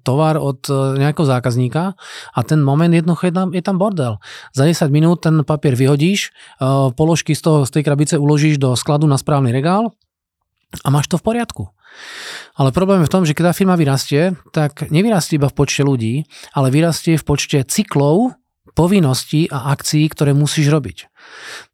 tovar 0.03 0.35
od 0.35 0.67
e, 0.67 0.99
nejakého 0.99 1.23
zákazníka 1.23 1.95
a 2.35 2.39
ten 2.43 2.59
moment 2.59 2.91
jednoducho 2.91 3.31
je 3.31 3.33
tam, 3.33 3.47
je 3.55 3.63
tam 3.63 3.79
bordel. 3.79 4.19
Za 4.51 4.67
10 4.67 4.91
minút 4.91 5.23
ten 5.23 5.47
papier 5.47 5.79
vyhodíš, 5.79 6.27
e, 6.27 6.91
položky 6.91 7.31
z, 7.31 7.41
toho, 7.41 7.57
z 7.63 7.71
tej 7.71 7.87
krabice 7.87 8.19
uložíš 8.19 8.59
do 8.59 8.75
skladu 8.75 9.07
na 9.07 9.15
správny 9.15 9.55
regál 9.55 9.95
a 10.83 10.91
máš 10.91 11.07
to 11.07 11.15
v 11.15 11.23
poriadku. 11.23 11.71
Ale 12.59 12.75
problém 12.75 12.99
je 13.03 13.07
v 13.07 13.13
tom, 13.15 13.23
že 13.23 13.31
keď 13.31 13.51
tá 13.51 13.53
firma 13.55 13.79
vyrastie, 13.79 14.35
tak 14.51 14.91
nevyrastie 14.91 15.39
iba 15.39 15.47
v 15.47 15.55
počte 15.55 15.87
ľudí, 15.87 16.27
ale 16.51 16.67
vyrastie 16.67 17.15
v 17.15 17.23
počte 17.23 17.63
cyklov, 17.63 18.35
povinností 18.75 19.47
a 19.47 19.71
akcií, 19.71 20.11
ktoré 20.11 20.35
musíš 20.35 20.67
robiť. 20.69 21.07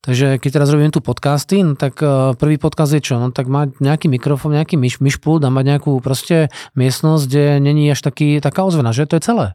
Takže 0.06 0.40
keď 0.40 0.50
teraz 0.54 0.70
robím 0.72 0.94
tu 0.94 1.02
podcasty, 1.04 1.66
no 1.66 1.74
tak 1.76 2.00
uh, 2.00 2.38
prvý 2.38 2.62
podcast 2.62 2.94
je 2.94 3.02
čo? 3.04 3.20
No 3.20 3.34
tak 3.34 3.50
mať 3.50 3.82
nejaký 3.82 4.08
mikrofón, 4.08 4.56
nejaký 4.56 4.78
myš, 4.80 5.02
myšpult 5.02 5.44
a 5.44 5.52
mať 5.52 5.66
nejakú 5.76 5.98
proste 6.00 6.54
miestnosť, 6.78 7.24
kde 7.28 7.46
není 7.60 7.90
až 7.92 8.06
taký, 8.06 8.40
taká 8.40 8.64
ozvena, 8.64 8.94
že 8.94 9.10
to 9.10 9.18
je 9.20 9.26
celé. 9.26 9.48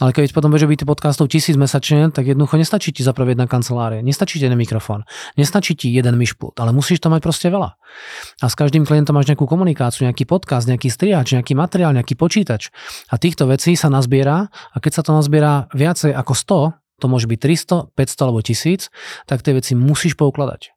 Ale 0.00 0.16
keď 0.16 0.32
potom 0.32 0.48
budeš 0.48 0.64
robiť 0.64 0.88
podcastov 0.88 1.28
tisíc 1.28 1.52
mesačne, 1.52 2.08
tak 2.08 2.24
jednoducho 2.24 2.56
nestačí 2.56 2.96
ti 2.96 3.04
zapraviť 3.04 3.36
na 3.36 3.44
kancelárie, 3.44 4.00
nestačí 4.00 4.40
ti 4.40 4.48
jeden 4.48 4.56
mikrofón, 4.56 5.04
nestačí 5.36 5.76
ti 5.76 5.92
jeden 5.92 6.16
myšpult, 6.16 6.56
ale 6.64 6.72
musíš 6.72 7.04
to 7.04 7.12
mať 7.12 7.20
proste 7.20 7.52
veľa. 7.52 7.76
A 8.40 8.46
s 8.48 8.56
každým 8.56 8.88
klientom 8.88 9.12
máš 9.12 9.28
nejakú 9.28 9.44
komunikáciu, 9.44 10.08
nejaký 10.08 10.24
podcast, 10.24 10.64
nejaký 10.64 10.88
striač, 10.88 11.36
nejaký 11.36 11.52
materiál, 11.52 11.92
nejaký 11.92 12.16
počítač. 12.16 12.72
A 13.12 13.20
týchto 13.20 13.44
vecí 13.44 13.76
sa 13.76 13.92
nazbiera 13.92 14.48
a 14.48 14.76
keď 14.80 14.92
sa 14.96 15.02
to 15.04 15.12
nazbiera 15.12 15.68
viacej 15.76 16.16
ako 16.16 16.32
100, 16.72 17.04
to 17.04 17.06
môže 17.12 17.28
byť 17.28 17.38
300, 17.92 17.92
500 17.92 18.24
alebo 18.24 18.40
1000, 18.40 18.88
tak 19.28 19.44
tie 19.44 19.52
veci 19.52 19.76
musíš 19.76 20.16
poukladať. 20.16 20.72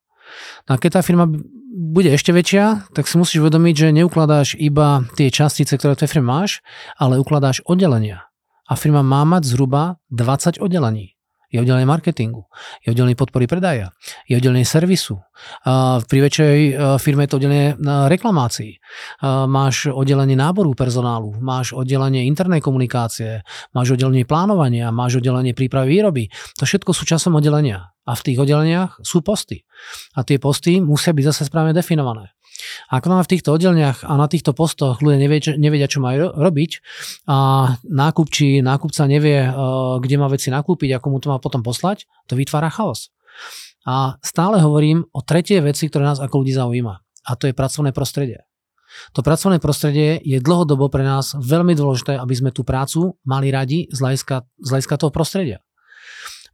No 0.67 0.75
a 0.75 0.77
keď 0.81 0.99
tá 0.99 1.01
firma 1.07 1.23
bude 1.71 2.11
ešte 2.11 2.35
väčšia, 2.35 2.91
tak 2.91 3.07
si 3.07 3.15
musíš 3.15 3.47
uvedomiť, 3.47 3.75
že 3.79 3.95
neukladáš 3.95 4.59
iba 4.59 5.07
tie 5.15 5.31
častice, 5.31 5.79
ktoré 5.79 5.95
v 5.95 6.03
tej 6.03 6.09
firme 6.11 6.27
máš, 6.27 6.59
ale 6.99 7.15
ukladáš 7.15 7.63
oddelenia 7.63 8.27
a 8.65 8.73
firma 8.73 9.05
má 9.05 9.21
mať 9.25 9.53
zhruba 9.53 10.01
20 10.09 10.61
oddelení. 10.61 11.15
Je 11.53 11.61
oddelenie 11.61 11.87
marketingu, 11.87 12.51
je 12.83 12.91
oddelenie 12.91 13.15
podpory 13.15 13.47
predaja, 13.47 13.95
je 14.27 14.35
oddelenie 14.35 14.67
servisu. 14.67 15.23
Pri 16.03 16.19
väčšej 16.19 16.57
e, 16.67 16.71
firme 16.99 17.23
je 17.23 17.29
to 17.31 17.37
oddelenie 17.39 17.79
reklamácií. 18.11 18.81
Máš 19.47 19.87
oddelenie 19.87 20.35
náboru 20.35 20.75
personálu, 20.75 21.37
máš 21.39 21.71
oddelenie 21.71 22.27
internej 22.27 22.59
komunikácie, 22.59 23.45
máš 23.71 23.95
oddelenie 23.95 24.27
plánovania, 24.27 24.91
máš 24.91 25.23
oddelenie 25.23 25.55
prípravy 25.55 25.95
výroby. 25.95 26.23
To 26.59 26.67
všetko 26.67 26.91
sú 26.91 27.07
časom 27.07 27.37
oddelenia. 27.39 27.93
A 28.03 28.13
v 28.13 28.21
tých 28.25 28.37
oddeleniach 28.41 28.99
sú 29.01 29.23
posty. 29.23 29.63
A 30.17 30.27
tie 30.27 30.37
posty 30.37 30.83
musia 30.83 31.15
byť 31.15 31.25
zase 31.31 31.47
správne 31.47 31.71
definované. 31.71 32.35
Ako 32.91 33.11
máme 33.11 33.23
v 33.25 33.31
týchto 33.35 33.51
oddeleniach 33.55 34.07
a 34.07 34.13
na 34.15 34.27
týchto 34.31 34.55
postoch 34.55 35.03
ľudia 35.03 35.19
nevie, 35.19 35.39
nevedia, 35.59 35.91
čo 35.91 35.99
majú 35.99 36.31
robiť 36.31 36.71
a 37.27 37.37
nákupčí, 37.83 38.63
nákupca 38.63 39.03
nevie, 39.09 39.39
eh, 39.43 39.51
kde 39.99 40.15
má 40.15 40.27
veci 40.31 40.49
nakúpiť 40.51 40.95
a 40.95 41.01
komu 41.03 41.19
to 41.19 41.31
má 41.31 41.37
potom 41.41 41.61
poslať, 41.61 42.07
to 42.29 42.39
vytvára 42.39 42.71
chaos. 42.71 43.11
A 43.85 44.17
stále 44.25 44.63
hovorím 44.63 45.05
o 45.13 45.21
tretej 45.21 45.61
veci, 45.61 45.85
ktoré 45.91 46.09
nás 46.09 46.17
ako 46.17 46.41
ľudí 46.41 46.57
zaujíma. 46.57 46.93
A 47.25 47.31
to 47.37 47.45
je 47.45 47.53
pracovné 47.53 47.93
prostredie. 47.93 48.41
To 49.13 49.21
pracovné 49.21 49.59
prostredie 49.59 50.23
je 50.23 50.39
dlhodobo 50.39 50.87
pre 50.87 51.03
nás 51.03 51.35
veľmi 51.35 51.75
dôležité, 51.75 52.15
aby 52.15 52.33
sme 52.33 52.55
tú 52.55 52.63
prácu 52.63 53.19
mali 53.27 53.51
radi 53.51 53.91
z 53.91 53.97
hľadiska, 53.99 54.95
toho 54.95 55.11
prostredia. 55.11 55.59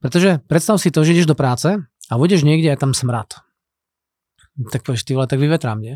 Pretože 0.01 0.41
predstav 0.49 0.81
si 0.81 0.89
to, 0.89 1.05
že 1.05 1.13
ideš 1.13 1.29
do 1.29 1.37
práce 1.37 1.69
a 2.09 2.13
vodeš 2.17 2.41
niekde 2.41 2.73
a 2.73 2.79
tam 2.79 2.97
smrad 2.97 3.50
tak 4.71 4.83
povieš, 4.83 5.07
ty 5.07 5.15
vole, 5.15 5.27
tak 5.27 5.39
vyvetrám, 5.39 5.79
nie? 5.79 5.95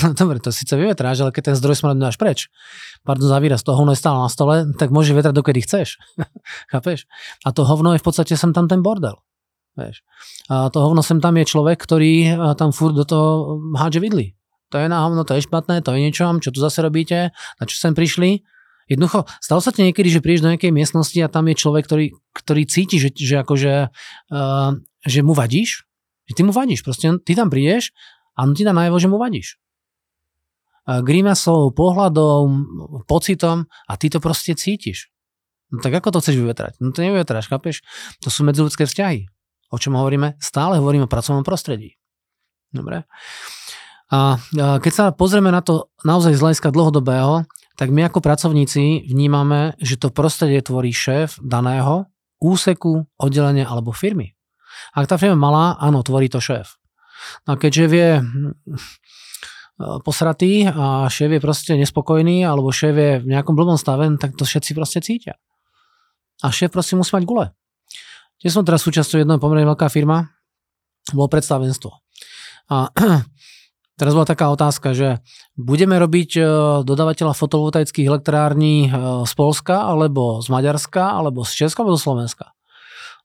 No 0.00 0.16
dobre, 0.16 0.40
to 0.40 0.48
síce 0.48 0.72
vyvetráš, 0.72 1.20
ale 1.20 1.36
keď 1.36 1.52
ten 1.52 1.56
zdroj 1.60 1.76
smradu 1.76 2.00
dáš 2.00 2.16
preč, 2.16 2.48
pardon 3.04 3.28
za 3.28 3.36
výraz, 3.44 3.60
to 3.60 3.76
hovno 3.76 3.92
je 3.92 4.00
stále 4.00 4.16
na 4.24 4.32
stole, 4.32 4.64
tak 4.80 4.88
môže 4.88 5.12
vetrať 5.12 5.36
dokedy 5.36 5.60
chceš. 5.68 6.00
Chápeš? 6.72 7.04
A 7.44 7.52
to 7.52 7.68
hovno 7.68 7.92
je 7.92 8.00
v 8.00 8.06
podstate 8.08 8.32
sem 8.32 8.56
tam 8.56 8.72
ten 8.72 8.80
bordel. 8.80 9.20
Vieš. 9.76 10.00
A 10.48 10.72
to 10.72 10.80
hovno 10.80 11.04
sem 11.04 11.20
tam 11.20 11.36
je 11.36 11.48
človek, 11.48 11.80
ktorý 11.80 12.36
tam 12.56 12.72
furt 12.72 12.96
do 12.96 13.04
toho 13.04 13.60
hádže 13.76 14.00
vidli. 14.00 14.36
To 14.72 14.80
je 14.80 14.88
na 14.88 15.04
hovno, 15.04 15.28
to 15.28 15.36
je 15.36 15.44
špatné, 15.44 15.84
to 15.84 15.92
je 15.92 16.00
niečo, 16.00 16.24
čo 16.40 16.48
tu 16.48 16.60
zase 16.60 16.80
robíte, 16.80 17.32
na 17.32 17.64
čo 17.68 17.76
sem 17.76 17.92
prišli. 17.92 18.40
Jednoducho, 18.88 19.28
stalo 19.40 19.60
sa 19.60 19.72
ti 19.72 19.84
niekedy, 19.84 20.08
že 20.08 20.24
prídeš 20.24 20.44
do 20.44 20.52
nejakej 20.52 20.72
miestnosti 20.72 21.16
a 21.20 21.28
tam 21.28 21.48
je 21.48 21.56
človek, 21.60 21.84
ktorý, 21.84 22.06
ktorý 22.32 22.62
cíti, 22.64 22.96
že, 22.96 23.12
že 23.12 23.40
akože, 23.44 23.92
uh, 24.32 24.70
že 25.04 25.20
mu 25.20 25.36
vadíš, 25.36 25.84
že 26.28 26.32
ty 26.38 26.42
mu 26.46 26.54
vadíš, 26.54 26.86
proste 26.86 27.10
ty 27.22 27.32
tam 27.34 27.50
prídeš 27.50 27.90
a 28.38 28.46
on 28.46 28.54
ti 28.54 28.62
dá 28.62 28.70
najavo, 28.70 28.98
že 28.98 29.10
mu 29.10 29.18
vadíš. 29.18 29.58
Grimasou, 30.82 31.70
pohľadom, 31.70 32.46
pocitom 33.06 33.70
a 33.86 33.92
ty 33.94 34.10
to 34.10 34.18
proste 34.18 34.58
cítiš. 34.58 35.14
No 35.70 35.78
tak 35.78 35.94
ako 35.94 36.12
to 36.14 36.20
chceš 36.20 36.36
vyvetrať? 36.42 36.72
No 36.82 36.90
to 36.90 37.00
nevyvetráš, 37.06 37.48
chápeš? 37.48 37.86
To 38.26 38.28
sú 38.28 38.42
medziludské 38.42 38.84
vzťahy. 38.84 39.30
O 39.72 39.80
čom 39.80 39.96
hovoríme? 39.96 40.36
Stále 40.36 40.82
hovoríme 40.82 41.06
o 41.06 41.12
pracovnom 41.12 41.46
prostredí. 41.46 41.96
Dobre. 42.74 43.08
A 44.12 44.36
keď 44.52 44.92
sa 44.92 45.04
pozrieme 45.16 45.48
na 45.48 45.64
to 45.64 45.88
naozaj 46.04 46.36
z 46.36 46.42
hľadiska 46.44 46.68
dlhodobého, 46.68 47.48
tak 47.80 47.88
my 47.88 48.04
ako 48.04 48.20
pracovníci 48.20 49.08
vnímame, 49.08 49.72
že 49.80 49.96
to 49.96 50.12
prostredie 50.12 50.60
tvorí 50.60 50.92
šéf 50.92 51.40
daného 51.40 52.04
úseku, 52.36 53.08
oddelenia 53.16 53.64
alebo 53.64 53.96
firmy. 53.96 54.36
Ak 54.92 55.08
tá 55.08 55.16
firma 55.16 55.36
malá, 55.36 55.76
áno, 55.80 56.04
tvorí 56.04 56.28
to 56.28 56.40
šéf. 56.40 56.76
No 57.48 57.54
a 57.54 57.56
keďže 57.56 57.84
vie 57.88 58.08
hm, 58.20 58.52
posratý 60.04 60.68
a 60.68 61.08
šéf 61.08 61.32
je 61.32 61.40
proste 61.40 61.72
nespokojný 61.74 62.44
alebo 62.44 62.70
šéf 62.70 62.94
je 62.94 63.12
v 63.24 63.26
nejakom 63.26 63.56
blbom 63.56 63.80
stave, 63.80 64.06
tak 64.20 64.36
to 64.36 64.44
všetci 64.44 64.76
proste 64.76 65.00
cítia. 65.00 65.40
A 66.42 66.50
šéf 66.52 66.70
proste 66.70 66.98
musí 66.98 67.14
mať 67.14 67.24
gule. 67.24 67.46
Tiež 68.42 68.58
som 68.58 68.66
teraz 68.66 68.82
súčasťou 68.82 69.22
jednej 69.22 69.38
pomerne 69.38 69.66
veľká 69.70 69.86
firma, 69.86 70.34
bolo 71.14 71.30
predstavenstvo. 71.30 71.90
A 72.74 72.90
teraz 73.98 74.12
bola 74.14 74.26
taká 74.26 74.50
otázka, 74.50 74.94
že 74.98 75.22
budeme 75.54 75.94
robiť 75.98 76.30
e, 76.38 76.42
dodávateľa 76.82 77.38
fotovoltaických 77.38 78.06
elektrární 78.06 78.86
e, 78.86 78.90
z 79.22 79.32
Polska, 79.38 79.86
alebo 79.86 80.42
z 80.42 80.50
Maďarska, 80.50 81.14
alebo 81.14 81.46
z 81.46 81.66
Česka, 81.66 81.86
alebo 81.86 81.98
z 81.98 82.02
Slovenska. 82.02 82.50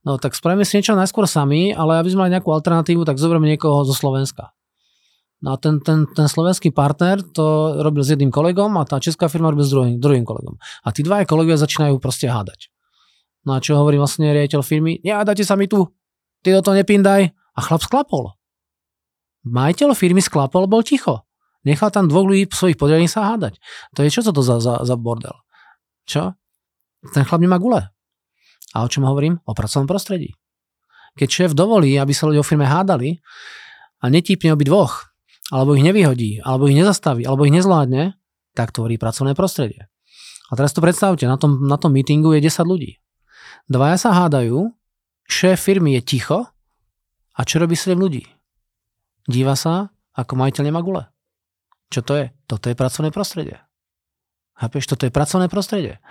No 0.08 0.16
tak 0.16 0.40
spravíme 0.40 0.64
si 0.64 0.80
niečo 0.80 0.96
najskôr 0.96 1.28
sami, 1.28 1.76
ale 1.76 2.00
aby 2.00 2.08
sme 2.08 2.24
mali 2.24 2.40
nejakú 2.40 2.48
alternatívu, 2.48 3.04
tak 3.04 3.20
zoberieme 3.20 3.52
niekoho 3.52 3.84
zo 3.84 3.92
Slovenska. 3.92 4.56
No 5.44 5.52
a 5.52 5.56
ten, 5.60 5.84
ten, 5.84 6.08
ten 6.08 6.32
slovenský 6.32 6.72
partner 6.72 7.20
to 7.20 7.76
robil 7.84 8.08
s 8.08 8.16
jedným 8.16 8.32
kolegom 8.32 8.72
a 8.80 8.88
tá 8.88 9.04
česká 9.04 9.28
firma 9.28 9.52
robil 9.52 9.68
s 9.68 9.72
druhým, 9.76 10.00
druhým 10.00 10.24
kolegom. 10.24 10.56
A 10.88 10.96
tí 10.96 11.04
dvaja 11.04 11.28
kolegovia 11.28 11.60
začínajú 11.60 12.00
proste 12.00 12.32
hádať. 12.32 12.72
No 13.44 13.54
a 13.54 13.60
čo 13.60 13.76
hovorí 13.76 14.00
vlastne 14.00 14.32
riaditeľ 14.32 14.64
firmy? 14.64 15.04
Nehádajte 15.04 15.44
sa 15.44 15.60
mi 15.60 15.68
tu, 15.68 15.92
ty 16.40 16.56
do 16.56 16.64
toho 16.64 16.80
nepindaj. 16.80 17.36
A 17.58 17.60
chlap 17.60 17.84
sklapol. 17.84 18.32
Majiteľ 19.44 19.92
firmy 19.92 20.24
sklapol, 20.24 20.72
bol 20.72 20.88
ticho. 20.88 21.28
Nechal 21.68 21.92
tam 21.92 22.08
dvoch 22.08 22.24
ľudí 22.24 22.48
svojich 22.48 22.80
podriadených 22.80 23.12
sa 23.12 23.36
hádať. 23.36 23.60
To 23.98 24.08
je 24.08 24.10
čo 24.14 24.24
to 24.24 24.40
za, 24.40 24.64
za, 24.64 24.88
za 24.88 24.96
bordel? 24.96 25.36
Čo? 26.08 26.32
Ten 27.12 27.28
chlap 27.28 27.44
nemá 27.44 27.60
gule. 27.60 27.92
A 28.76 28.84
o 28.84 28.92
čom 28.92 29.08
hovorím? 29.08 29.40
O 29.48 29.56
pracovnom 29.56 29.88
prostredí. 29.88 30.36
Keď 31.16 31.28
šéf 31.30 31.52
dovolí, 31.56 31.96
aby 31.96 32.12
sa 32.12 32.28
ľudia 32.28 32.44
o 32.44 32.48
firme 32.48 32.68
hádali 32.68 33.20
a 34.04 34.06
netípne 34.12 34.54
obi 34.54 34.68
dvoch 34.68 35.08
alebo 35.48 35.80
ich 35.80 35.84
nevyhodí, 35.84 36.44
alebo 36.44 36.68
ich 36.68 36.76
nezastaví, 36.76 37.24
alebo 37.24 37.48
ich 37.48 37.56
nezvládne, 37.56 38.20
tak 38.52 38.76
tvorí 38.76 39.00
pracovné 39.00 39.32
prostredie. 39.32 39.88
A 40.52 40.60
teraz 40.60 40.76
to 40.76 40.84
predstavte, 40.84 41.24
na 41.28 41.40
tom, 41.40 41.68
na 41.68 41.80
tom 41.80 41.96
meetingu 41.96 42.36
je 42.36 42.44
10 42.44 42.68
ľudí. 42.68 43.00
Dvaja 43.68 44.00
sa 44.00 44.16
hádajú, 44.16 44.72
šéf 45.28 45.60
firmy 45.60 46.00
je 46.00 46.02
ticho 46.04 46.40
a 47.36 47.40
čo 47.44 47.60
robí 47.60 47.76
7 47.76 47.96
ľudí? 47.96 48.28
Díva 49.28 49.60
sa, 49.60 49.92
ako 50.16 50.40
majiteľ 50.40 50.64
nemá 50.68 50.80
gule. 50.84 51.04
Čo 51.92 52.04
to 52.04 52.14
je? 52.16 52.26
Toto 52.48 52.68
je 52.68 52.76
pracovné 52.76 53.12
prostredie. 53.12 53.60
Chápeš, 54.58 54.90
toto 54.90 55.06
je 55.06 55.14
pracovné 55.14 55.48
prostredie. 55.48 56.02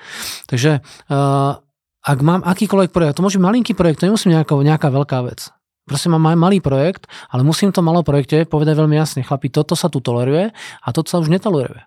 Takže 0.46 0.80
uh, 1.10 1.58
ak 2.06 2.18
mám 2.22 2.46
akýkoľvek 2.46 2.94
projekt, 2.94 3.18
to 3.18 3.24
môže 3.26 3.42
byť 3.42 3.46
malinký 3.50 3.72
projekt, 3.74 3.98
to 3.98 4.06
nemusí 4.06 4.30
nejaká, 4.30 4.54
nejaká 4.54 4.88
veľká 4.94 5.26
vec. 5.26 5.50
Proste 5.86 6.06
mám 6.06 6.22
malý 6.22 6.62
projekt, 6.62 7.10
ale 7.30 7.42
musím 7.42 7.70
to 7.74 7.82
malo 7.82 8.06
projekte 8.06 8.46
povedať 8.46 8.74
veľmi 8.78 8.94
jasne. 8.94 9.26
Chlapi, 9.26 9.50
toto 9.50 9.74
sa 9.74 9.90
tu 9.90 9.98
toleruje 10.02 10.50
a 10.54 10.88
toto 10.94 11.10
sa 11.10 11.18
už 11.22 11.30
netoleruje. 11.30 11.82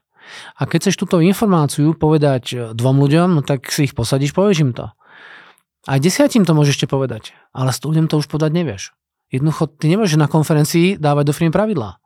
A 0.56 0.62
keď 0.68 0.88
chceš 0.88 1.00
túto 1.00 1.20
informáciu 1.24 1.96
povedať 1.96 2.76
dvom 2.76 2.96
ľuďom, 3.00 3.40
no 3.40 3.42
tak 3.44 3.68
si 3.72 3.88
ich 3.88 3.96
posadíš, 3.96 4.32
povieš 4.32 4.64
im 4.64 4.72
to. 4.72 4.92
Aj 5.88 6.00
desiatim 6.00 6.44
to 6.44 6.56
môžeš 6.56 6.80
ešte 6.80 6.92
povedať, 6.92 7.36
ale 7.56 7.72
s 7.72 7.80
ľuďom 7.84 8.12
to 8.12 8.20
už 8.20 8.28
povedať 8.32 8.52
nevieš. 8.56 8.92
Jednoducho, 9.32 9.68
ty 9.68 9.92
nemôžeš 9.92 10.20
na 10.20 10.32
konferencii 10.32 10.96
dávať 10.96 11.32
do 11.32 11.34
firmy 11.36 11.52
pravidlá. 11.52 12.00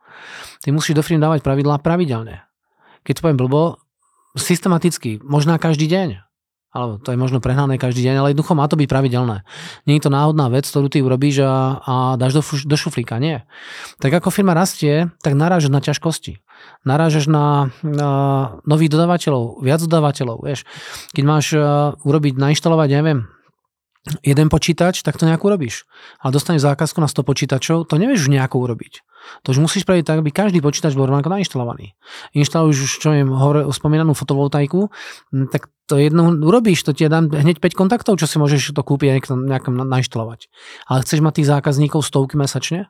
Ty 0.65 0.69
musíš 0.73 0.97
do 0.97 1.03
firmy 1.05 1.21
dávať 1.21 1.45
pravidlá 1.45 1.77
pravidelne. 1.81 2.41
Keď 3.05 3.13
to 3.19 3.21
poviem 3.21 3.37
blbo, 3.37 3.81
systematicky, 4.33 5.21
možná 5.21 5.61
každý 5.61 5.85
deň. 5.85 6.25
Alebo 6.73 6.97
to 6.97 7.13
je 7.13 7.21
možno 7.21 7.37
prehnané 7.37 7.77
každý 7.77 8.01
deň, 8.09 8.15
ale 8.17 8.27
jednoducho 8.33 8.57
má 8.57 8.65
to 8.65 8.73
byť 8.73 8.89
pravidelné. 8.89 9.45
Nie 9.85 10.01
je 10.01 10.09
to 10.09 10.11
náhodná 10.11 10.49
vec, 10.49 10.65
ktorú 10.65 10.89
ty 10.89 11.05
urobíš 11.05 11.45
a, 11.45 11.77
a 11.85 11.93
dáš 12.17 12.33
do, 12.33 12.41
do 12.41 12.75
šuflíka. 12.75 13.21
Nie. 13.21 13.45
Tak 14.01 14.09
ako 14.09 14.33
firma 14.33 14.57
rastie, 14.57 15.13
tak 15.21 15.37
narážaš 15.37 15.69
na 15.69 15.85
ťažkosti. 15.85 16.41
Narážaš 16.81 17.29
na, 17.29 17.69
na 17.85 18.11
nových 18.65 18.89
dodávateľov, 18.89 19.61
viac 19.61 19.85
dodávateľov. 19.85 20.41
Vieš. 20.41 20.65
Keď 21.13 21.23
máš 21.23 21.53
uh, 21.53 21.93
urobiť, 22.01 22.41
nainštalovať, 22.41 22.89
neviem, 22.89 23.29
jeden 24.25 24.47
počítač, 24.51 24.99
tak 25.05 25.15
to 25.15 25.29
nejako 25.29 25.53
urobíš. 25.53 25.87
Ale 26.19 26.35
dostaneš 26.35 26.67
zákazku 26.67 26.99
na 26.99 27.07
100 27.07 27.23
počítačov, 27.23 27.77
to 27.87 27.95
nevieš 27.95 28.27
už 28.27 28.33
nejako 28.35 28.65
urobiť. 28.65 29.05
To 29.47 29.55
už 29.55 29.63
musíš 29.63 29.87
spraviť 29.87 30.03
tak, 30.03 30.19
aby 30.19 30.29
každý 30.35 30.59
počítač 30.59 30.97
bol 30.99 31.07
rovnako 31.07 31.31
nainštalovaný. 31.31 31.95
Inštaluješ 32.35 32.77
už, 32.83 32.91
čo 32.99 33.09
viem, 33.15 33.31
hore 33.31 33.63
spomínanú 33.71 34.11
fotovoltaiku, 34.11 34.91
tak 35.47 35.71
to 35.85 35.99
jedno 35.99 36.31
urobíš, 36.31 36.83
to 36.87 36.95
ti 36.95 37.05
dám 37.11 37.27
hneď 37.27 37.59
5 37.59 37.75
kontaktov, 37.75 38.15
čo 38.15 38.25
si 38.25 38.39
môžeš 38.39 38.71
to 38.71 38.81
kúpiť 38.81 39.07
a 39.11 39.15
nejakom 39.35 39.75
nainštalovať. 39.83 40.47
Ale 40.87 41.03
chceš 41.03 41.19
mať 41.19 41.43
tých 41.43 41.51
zákazníkov 41.51 42.01
stovky 42.07 42.39
mesačne, 42.39 42.87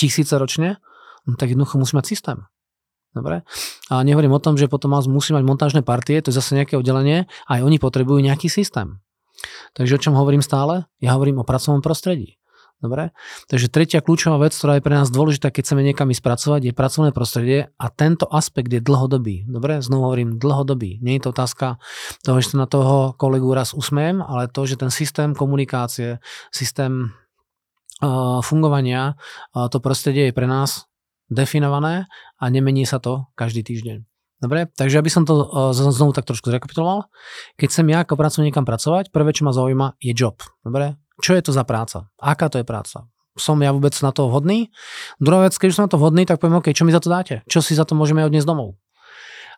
tisíce 0.00 0.32
ročne, 0.40 0.80
no 1.28 1.36
tak 1.36 1.52
jednoducho 1.52 1.76
musí 1.76 1.92
mať 1.92 2.06
systém. 2.08 2.38
Dobre? 3.12 3.44
A 3.92 4.00
nehovorím 4.06 4.32
o 4.32 4.40
tom, 4.40 4.56
že 4.56 4.70
potom 4.70 4.96
musí 5.12 5.36
mať 5.36 5.44
montážne 5.44 5.82
partie, 5.84 6.16
to 6.22 6.32
je 6.32 6.38
zase 6.40 6.56
nejaké 6.56 6.80
oddelenie, 6.80 7.28
aj 7.50 7.60
oni 7.60 7.76
potrebujú 7.76 8.22
nejaký 8.24 8.48
systém. 8.48 9.04
Takže 9.76 10.00
o 10.00 10.02
čom 10.02 10.14
hovorím 10.16 10.40
stále? 10.40 10.88
Ja 11.02 11.16
hovorím 11.16 11.44
o 11.44 11.48
pracovnom 11.48 11.84
prostredí. 11.84 12.39
Dobre? 12.80 13.12
Takže 13.52 13.68
tretia 13.68 14.00
kľúčová 14.00 14.40
vec, 14.40 14.56
ktorá 14.56 14.80
je 14.80 14.84
pre 14.84 14.96
nás 14.96 15.12
dôležitá, 15.12 15.52
keď 15.52 15.62
chceme 15.68 15.84
niekam 15.84 16.08
ísť 16.08 16.24
pracovať, 16.24 16.60
je 16.64 16.72
pracovné 16.72 17.10
prostredie 17.12 17.58
a 17.76 17.86
tento 17.92 18.24
aspekt 18.24 18.72
je 18.72 18.80
dlhodobý. 18.80 19.44
Dobre? 19.44 19.84
Znovu 19.84 20.08
hovorím, 20.08 20.40
dlhodobý. 20.40 20.96
Nie 21.04 21.20
je 21.20 21.28
to 21.28 21.36
otázka 21.36 21.76
toho, 22.24 22.40
že 22.40 22.56
na 22.56 22.64
toho 22.64 23.12
kolegu 23.20 23.52
raz 23.52 23.76
usmiem, 23.76 24.24
ale 24.24 24.48
to, 24.48 24.64
že 24.64 24.80
ten 24.80 24.88
systém 24.88 25.36
komunikácie, 25.36 26.24
systém 26.48 27.12
uh, 28.00 28.40
fungovania, 28.40 29.12
uh, 29.52 29.68
to 29.68 29.76
prostredie 29.84 30.32
je 30.32 30.36
pre 30.36 30.48
nás 30.48 30.88
definované 31.28 32.08
a 32.40 32.44
nemení 32.48 32.88
sa 32.88 32.96
to 32.96 33.28
každý 33.36 33.60
týždeň. 33.60 34.08
Dobre, 34.40 34.72
takže 34.72 34.96
aby 34.96 35.12
som 35.12 35.28
to 35.28 35.36
uh, 35.36 35.76
znovu 35.76 36.16
tak 36.16 36.24
trošku 36.24 36.48
zrekapituloval. 36.48 37.12
Keď 37.60 37.68
chcem 37.68 37.86
ja 37.92 38.08
ako 38.08 38.16
pracovník 38.16 38.56
niekam 38.56 38.64
pracovať, 38.64 39.12
prvé, 39.12 39.36
čo 39.36 39.44
ma 39.44 39.52
zaujíma, 39.52 40.00
je 40.00 40.16
job. 40.16 40.40
Dobre, 40.64 40.96
čo 41.20 41.36
je 41.36 41.42
to 41.44 41.52
za 41.52 41.62
práca? 41.62 42.08
Aká 42.18 42.48
to 42.48 42.58
je 42.58 42.66
práca? 42.66 43.06
Som 43.38 43.62
ja 43.62 43.70
vôbec 43.70 43.94
na 44.02 44.10
to 44.10 44.26
vhodný? 44.26 44.74
Druhá 45.22 45.46
vec, 45.46 45.54
keď 45.54 45.68
už 45.70 45.76
som 45.76 45.84
na 45.86 45.92
to 45.92 46.00
vhodný, 46.00 46.26
tak 46.26 46.42
poviem, 46.42 46.58
OK, 46.58 46.74
čo 46.74 46.82
mi 46.82 46.92
za 46.92 47.00
to 47.00 47.08
dáte? 47.08 47.46
Čo 47.46 47.62
si 47.62 47.78
za 47.78 47.86
to 47.86 47.94
môžeme 47.94 48.26
odniesť 48.26 48.48
domov? 48.48 48.80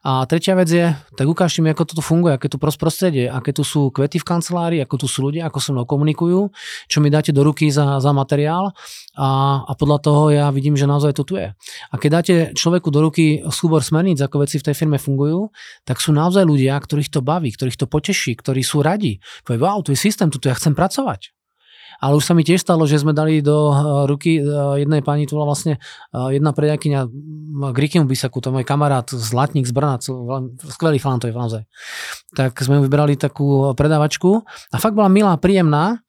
A 0.03 0.27
tretia 0.27 0.59
vec 0.59 0.66
je, 0.66 0.90
tak 1.14 1.31
ukážte 1.31 1.62
mi, 1.62 1.70
ako 1.70 1.87
toto 1.87 2.03
funguje, 2.03 2.35
aké 2.35 2.51
tu 2.51 2.59
prostredie, 2.59 3.31
aké 3.31 3.55
tu 3.55 3.62
sú 3.62 3.94
kvety 3.94 4.18
v 4.18 4.27
kancelárii, 4.27 4.81
ako 4.83 4.98
tu 4.98 5.07
sú 5.07 5.31
ľudia, 5.31 5.46
ako 5.46 5.62
so 5.62 5.70
mnou 5.70 5.87
komunikujú, 5.87 6.51
čo 6.90 6.98
mi 6.98 7.07
dáte 7.07 7.31
do 7.31 7.46
ruky 7.46 7.70
za, 7.70 8.03
za 8.03 8.11
materiál 8.11 8.75
a, 9.14 9.62
a 9.62 9.72
podľa 9.79 9.98
toho 10.03 10.22
ja 10.35 10.51
vidím, 10.51 10.75
že 10.75 10.90
naozaj 10.90 11.14
to 11.14 11.22
tu 11.22 11.38
je. 11.38 11.55
A 11.55 11.94
keď 11.94 12.11
dáte 12.11 12.35
človeku 12.59 12.90
do 12.90 12.98
ruky 12.98 13.46
súbor 13.46 13.87
smerníc, 13.87 14.18
ako 14.18 14.42
veci 14.42 14.59
v 14.59 14.66
tej 14.66 14.75
firme 14.75 14.98
fungujú, 14.98 15.55
tak 15.87 16.03
sú 16.03 16.11
naozaj 16.11 16.42
ľudia, 16.42 16.75
ktorých 16.83 17.07
to 17.07 17.22
baví, 17.22 17.55
ktorých 17.55 17.79
to 17.79 17.87
poteší, 17.87 18.35
ktorí 18.35 18.66
sú 18.66 18.83
radi. 18.83 19.22
Povie, 19.46 19.62
wow, 19.62 19.87
tu 19.87 19.94
je 19.94 20.03
systém, 20.03 20.27
tu 20.35 20.42
ja 20.42 20.59
chcem 20.59 20.75
pracovať. 20.75 21.31
Ale 22.02 22.18
už 22.18 22.26
sa 22.26 22.34
mi 22.34 22.42
tiež 22.42 22.58
stalo, 22.58 22.82
že 22.82 22.98
sme 22.98 23.14
dali 23.14 23.38
do 23.38 23.70
eh, 23.70 23.76
ruky 24.10 24.42
eh, 24.42 24.82
jednej 24.82 25.06
pani, 25.06 25.30
tu 25.30 25.38
bola 25.38 25.54
vlastne 25.54 25.78
eh, 25.78 26.28
jedna 26.34 26.50
predajkyňa 26.50 27.00
Grikimu 27.70 28.10
Bisaku, 28.10 28.42
to 28.42 28.50
je 28.50 28.54
môj 28.58 28.66
kamarát 28.66 29.06
Zlatník 29.06 29.70
z 29.70 29.72
Brna, 29.72 30.02
skvelý 30.66 30.98
chlán 30.98 31.22
to 31.22 31.30
je 31.30 31.34
naozaj. 31.36 31.62
Tak 32.34 32.58
sme 32.58 32.82
vybrali 32.82 33.14
takú 33.14 33.70
predávačku 33.78 34.42
a 34.74 34.76
fakt 34.82 34.98
bola 34.98 35.06
milá, 35.06 35.38
príjemná 35.38 36.02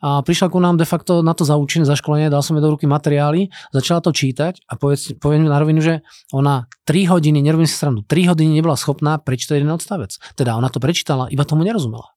a 0.00 0.24
prišla 0.24 0.48
ku 0.48 0.64
nám 0.64 0.80
de 0.80 0.88
facto 0.88 1.20
na 1.20 1.36
to 1.36 1.44
zaučené, 1.44 1.84
zaškolenie, 1.84 2.32
dal 2.32 2.40
som 2.40 2.56
jej 2.56 2.64
do 2.64 2.72
ruky 2.72 2.88
materiály, 2.88 3.52
začala 3.68 4.00
to 4.00 4.16
čítať 4.16 4.64
a 4.64 4.80
povedz, 4.80 5.12
poviem 5.20 5.44
na 5.44 5.60
rovinu, 5.60 5.84
že 5.84 6.00
ona 6.32 6.70
3 6.88 7.10
hodiny, 7.10 7.44
nerobím 7.44 7.68
si 7.68 7.76
srandu, 7.76 8.00
3 8.06 8.32
hodiny 8.32 8.64
nebola 8.64 8.80
schopná 8.80 9.20
prečítať 9.20 9.60
jeden 9.60 9.74
odstavec. 9.74 10.16
Teda 10.38 10.56
ona 10.56 10.72
to 10.72 10.80
prečítala, 10.80 11.28
iba 11.28 11.44
tomu 11.44 11.68
nerozumela. 11.68 12.16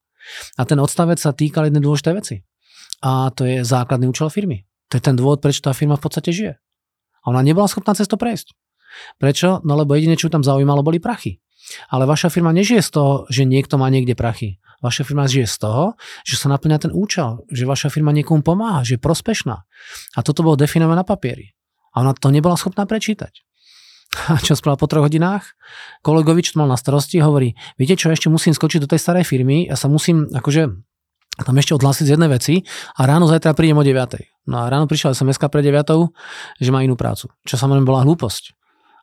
A 0.56 0.64
ten 0.64 0.80
odstavec 0.80 1.20
sa 1.20 1.36
týkal 1.36 1.68
jednej 1.68 1.84
dôležitej 1.84 2.14
veci 2.16 2.47
a 3.02 3.30
to 3.30 3.46
je 3.46 3.62
základný 3.62 4.10
účel 4.10 4.30
firmy. 4.30 4.66
To 4.90 4.98
je 4.98 5.02
ten 5.04 5.14
dôvod, 5.14 5.44
prečo 5.44 5.62
tá 5.62 5.76
firma 5.76 6.00
v 6.00 6.04
podstate 6.08 6.32
žije. 6.32 6.54
A 6.56 7.24
ona 7.28 7.44
nebola 7.44 7.68
schopná 7.68 7.92
cez 7.92 8.08
to 8.08 8.16
prejsť. 8.16 8.56
Prečo? 9.20 9.60
No 9.62 9.76
lebo 9.76 9.94
jediné, 9.94 10.16
čo 10.16 10.32
tam 10.32 10.40
zaujímalo, 10.40 10.80
boli 10.80 10.98
prachy. 10.98 11.38
Ale 11.92 12.08
vaša 12.08 12.32
firma 12.32 12.50
nežije 12.56 12.80
z 12.80 12.90
toho, 12.96 13.12
že 13.28 13.44
niekto 13.44 13.76
má 13.76 13.92
niekde 13.92 14.16
prachy. 14.16 14.56
Vaša 14.80 15.04
firma 15.04 15.28
žije 15.28 15.44
z 15.44 15.56
toho, 15.60 15.84
že 16.24 16.40
sa 16.40 16.48
naplňa 16.48 16.88
ten 16.88 16.92
účel, 16.94 17.44
že 17.52 17.68
vaša 17.68 17.92
firma 17.92 18.14
niekomu 18.14 18.40
pomáha, 18.40 18.86
že 18.86 18.96
je 18.96 19.04
prospešná. 19.04 19.56
A 20.16 20.18
toto 20.24 20.40
bolo 20.40 20.56
definované 20.56 21.02
na 21.02 21.06
papieri. 21.06 21.52
A 21.92 22.00
ona 22.00 22.16
to 22.16 22.32
nebola 22.32 22.56
schopná 22.56 22.88
prečítať. 22.88 23.44
A 24.32 24.40
čo 24.40 24.56
spravila 24.56 24.80
po 24.80 24.88
troch 24.88 25.04
hodinách? 25.04 25.52
Kolegovi, 26.00 26.40
mal 26.56 26.70
na 26.70 26.80
starosti, 26.80 27.20
hovorí, 27.20 27.52
viete 27.76 27.98
čo, 27.98 28.08
ešte 28.08 28.32
musím 28.32 28.56
skočiť 28.56 28.80
do 28.86 28.88
tej 28.88 29.02
starej 29.02 29.28
firmy, 29.28 29.68
ja 29.68 29.76
sa 29.76 29.90
musím 29.92 30.30
akože 30.32 30.87
a 31.38 31.40
tam 31.46 31.54
ešte 31.54 31.78
odhlásiť 31.78 32.04
z 32.10 32.12
jednej 32.18 32.30
veci 32.34 32.66
a 32.98 33.06
ráno 33.06 33.30
zajtra 33.30 33.54
prídem 33.54 33.78
o 33.78 33.84
9. 33.86 34.50
No 34.50 34.66
a 34.66 34.66
ráno 34.66 34.90
prišla 34.90 35.14
sms 35.14 35.38
pre 35.46 35.62
9, 35.62 35.78
že 36.58 36.70
má 36.74 36.82
inú 36.82 36.98
prácu. 36.98 37.30
Čo 37.46 37.54
samozrejme 37.54 37.86
bola 37.86 38.02
hlúposť. 38.02 38.58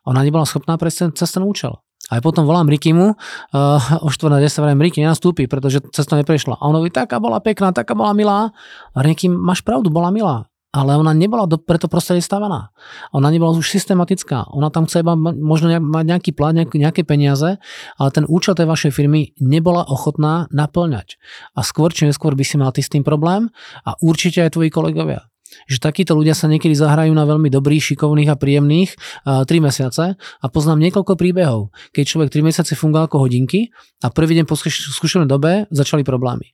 Ona 0.06 0.20
nebola 0.22 0.44
schopná 0.44 0.76
prejsť 0.76 1.16
cez 1.16 1.32
ten 1.32 1.42
účel. 1.42 1.80
Aj 2.06 2.22
potom 2.22 2.46
volám 2.46 2.70
Rikimu, 2.70 3.18
uh, 3.18 4.06
o 4.06 4.08
4 4.12 4.30
na 4.30 4.38
10 4.38 4.62
vrajím, 4.62 4.78
Riky 4.78 5.02
nenastúpi, 5.02 5.50
pretože 5.50 5.82
cesta 5.90 6.14
neprešla. 6.14 6.54
A 6.54 6.62
on 6.70 6.78
hovorí, 6.78 6.94
taká 6.94 7.18
bola 7.18 7.42
pekná, 7.42 7.74
taká 7.74 7.98
bola 7.98 8.14
milá. 8.14 8.54
A 8.94 8.98
Riky, 9.02 9.26
máš 9.26 9.66
pravdu, 9.66 9.90
bola 9.90 10.14
milá 10.14 10.46
ale 10.76 10.92
ona 11.00 11.16
nebola 11.16 11.48
do, 11.48 11.56
preto 11.56 11.88
prostredie 11.88 12.20
stavaná. 12.20 12.68
Ona 13.16 13.32
nebola 13.32 13.56
už 13.56 13.72
systematická. 13.72 14.52
Ona 14.52 14.68
tam 14.68 14.84
chce 14.84 15.00
iba 15.00 15.16
možno 15.16 15.72
mať 15.72 16.04
nejaký 16.04 16.30
plán, 16.36 16.60
nejaké 16.60 17.00
peniaze, 17.08 17.56
ale 17.96 18.08
ten 18.12 18.28
účel 18.28 18.52
tej 18.52 18.68
vašej 18.68 18.92
firmy 18.92 19.32
nebola 19.40 19.88
ochotná 19.88 20.52
naplňať. 20.52 21.16
A 21.56 21.64
skôr 21.64 21.96
či 21.96 22.04
neskôr 22.04 22.36
by 22.36 22.44
si 22.44 22.60
mal 22.60 22.76
ty 22.76 22.84
s 22.84 22.92
tým 22.92 23.00
problém 23.00 23.48
a 23.88 23.96
určite 24.04 24.44
aj 24.44 24.60
tvoji 24.60 24.68
kolegovia 24.68 25.24
že 25.70 25.78
takíto 25.78 26.12
ľudia 26.12 26.34
sa 26.34 26.50
niekedy 26.50 26.74
zahrajú 26.74 27.14
na 27.14 27.22
veľmi 27.22 27.48
dobrých, 27.48 27.94
šikovných 27.94 28.28
a 28.28 28.36
príjemných 28.36 28.90
uh, 29.24 29.46
3 29.46 29.62
mesiace 29.62 30.18
a 30.18 30.46
poznám 30.50 30.82
niekoľko 30.84 31.14
príbehov, 31.14 31.70
keď 31.94 32.04
človek 32.04 32.28
3 32.34 32.50
mesiace 32.50 32.72
fungoval 32.74 33.06
ako 33.06 33.24
hodinky 33.24 33.70
a 34.02 34.10
prvý 34.10 34.36
deň 34.36 34.44
po 34.44 34.58
skúšenej 34.58 35.30
dobe 35.30 35.70
začali 35.70 36.02
problémy. 36.02 36.52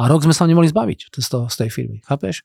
A 0.00 0.08
rok 0.08 0.24
sme 0.24 0.32
sa 0.32 0.48
nemohli 0.48 0.72
zbaviť 0.72 1.12
z, 1.12 1.28
toho, 1.28 1.46
z 1.52 1.56
tej 1.60 1.68
firmy, 1.68 2.00
chápeš? 2.08 2.42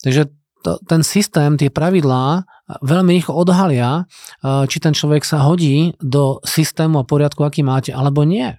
Takže 0.00 0.30
to, 0.64 0.80
ten 0.88 1.04
systém, 1.04 1.60
tie 1.60 1.68
pravidlá 1.68 2.48
veľmi 2.80 3.20
rýchlo 3.20 3.36
odhalia, 3.36 4.08
či 4.42 4.80
ten 4.80 4.96
človek 4.96 5.20
sa 5.20 5.44
hodí 5.44 5.92
do 6.00 6.40
systému 6.40 7.04
a 7.04 7.04
poriadku, 7.04 7.44
aký 7.44 7.60
máte, 7.60 7.92
alebo 7.92 8.24
nie. 8.24 8.56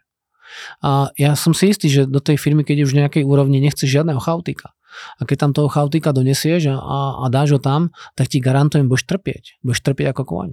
A 0.86 1.10
ja 1.18 1.34
som 1.34 1.58
si 1.58 1.74
istý, 1.74 1.90
že 1.90 2.06
do 2.06 2.22
tej 2.22 2.38
firmy, 2.38 2.62
keď 2.62 2.86
už 2.86 2.94
v 2.94 3.00
nejakej 3.02 3.24
úrovni 3.26 3.58
nechceš 3.58 3.90
žiadneho 3.90 4.22
chaotika. 4.22 4.78
A 5.20 5.28
keď 5.28 5.50
tam 5.50 5.52
toho 5.52 5.68
chaotika 5.68 6.16
donesieš 6.16 6.72
a, 6.72 6.78
a, 6.80 7.00
a 7.24 7.26
dáš 7.28 7.58
ho 7.58 7.60
tam, 7.60 7.92
tak 8.16 8.32
ti 8.32 8.40
garantujem, 8.40 8.88
budeš 8.88 9.10
trpieť. 9.10 9.60
Budeš 9.60 9.84
trpieť 9.84 10.16
ako 10.16 10.24
kôň. 10.24 10.48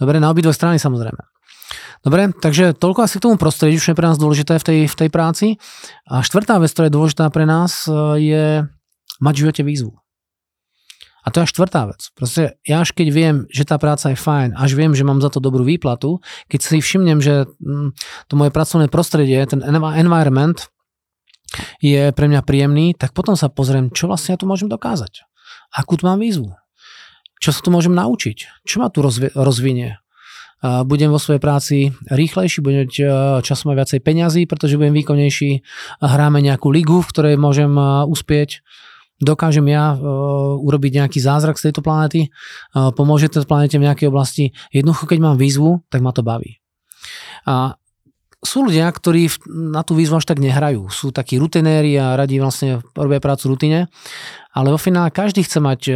Dobre, 0.00 0.16
na 0.16 0.32
obidve 0.32 0.56
strany 0.56 0.80
samozrejme. 0.80 1.20
Dobre, 2.00 2.32
takže 2.32 2.72
toľko 2.72 3.04
asi 3.04 3.20
k 3.20 3.24
tomu 3.28 3.36
prostrediu, 3.36 3.76
čo 3.76 3.92
je 3.92 3.98
pre 4.00 4.08
nás 4.08 4.16
dôležité 4.16 4.56
v 4.56 4.64
tej, 4.64 4.78
v 4.88 4.96
tej 4.96 5.08
práci. 5.12 5.46
A 6.08 6.24
štvrtá 6.24 6.56
vec, 6.56 6.72
ktorá 6.72 6.88
je 6.88 6.96
dôležitá 6.96 7.28
pre 7.28 7.44
nás, 7.44 7.84
e, 7.84 7.92
je 8.24 8.44
mať 9.20 9.34
v 9.36 9.40
živote 9.44 9.62
výzvu. 9.68 9.99
A 11.20 11.28
to 11.28 11.44
je 11.44 11.52
štvrtá 11.52 11.90
vec. 11.90 12.08
Proste 12.16 12.56
ja 12.64 12.80
až 12.80 12.96
keď 12.96 13.08
viem, 13.12 13.36
že 13.52 13.68
tá 13.68 13.76
práca 13.76 14.08
je 14.12 14.18
fajn, 14.18 14.56
až 14.56 14.70
viem, 14.72 14.96
že 14.96 15.04
mám 15.04 15.20
za 15.20 15.28
to 15.28 15.42
dobrú 15.42 15.64
výplatu, 15.66 16.24
keď 16.48 16.60
si 16.60 16.78
všimnem, 16.80 17.20
že 17.20 17.44
mm, 17.60 17.92
to 18.28 18.32
moje 18.40 18.50
pracovné 18.50 18.88
prostredie, 18.88 19.40
ten 19.44 19.60
environment 19.66 20.58
je 21.82 22.14
pre 22.14 22.26
mňa 22.30 22.40
príjemný, 22.46 22.94
tak 22.94 23.12
potom 23.12 23.34
sa 23.34 23.50
pozriem, 23.50 23.90
čo 23.92 24.08
vlastne 24.08 24.36
ja 24.36 24.40
tu 24.40 24.46
môžem 24.46 24.70
dokázať. 24.70 25.26
Akú 25.74 25.98
tu 25.98 26.06
mám 26.06 26.22
výzvu. 26.22 26.54
Čo 27.40 27.56
sa 27.56 27.60
tu 27.60 27.72
môžem 27.72 27.92
naučiť? 27.96 28.68
Čo 28.68 28.84
ma 28.84 28.88
tu 28.92 29.00
rozvinie? 29.34 30.00
budem 30.60 31.08
vo 31.08 31.16
svojej 31.16 31.40
práci 31.40 31.96
rýchlejší, 32.12 32.60
budem 32.60 32.84
mať 32.84 32.94
časom 33.40 33.72
aj 33.72 33.76
viacej 33.80 34.00
peňazí, 34.04 34.42
pretože 34.44 34.76
budem 34.76 34.92
výkonnejší, 34.92 35.64
hráme 36.04 36.44
nejakú 36.44 36.68
ligu, 36.68 37.00
v 37.00 37.08
ktorej 37.08 37.34
môžem 37.40 37.72
uspieť, 38.04 38.60
dokážem 39.20 39.68
ja 39.68 39.94
urobiť 40.56 41.04
nejaký 41.04 41.20
zázrak 41.20 41.60
z 41.60 41.70
tejto 41.70 41.84
planety, 41.84 42.32
pomôže 42.72 43.28
tejto 43.28 43.46
planete 43.46 43.76
v 43.76 43.86
nejakej 43.86 44.08
oblasti. 44.08 44.56
Jednoducho, 44.72 45.06
keď 45.06 45.18
mám 45.20 45.36
výzvu, 45.36 45.84
tak 45.92 46.00
ma 46.00 46.10
to 46.10 46.24
baví. 46.24 46.58
A 47.44 47.76
sú 48.40 48.64
ľudia, 48.64 48.88
ktorí 48.88 49.28
na 49.52 49.84
tú 49.84 49.92
výzvu 49.92 50.16
až 50.16 50.24
tak 50.24 50.40
nehrajú. 50.40 50.88
Sú 50.88 51.12
takí 51.12 51.36
rutinéri 51.36 51.92
a 52.00 52.16
radi 52.16 52.40
vlastne 52.40 52.80
robia 52.96 53.20
prácu 53.20 53.52
rutine, 53.52 53.92
ale 54.56 54.72
vo 54.72 54.80
finále 54.80 55.12
každý 55.12 55.44
chce 55.44 55.60
mať 55.60 55.92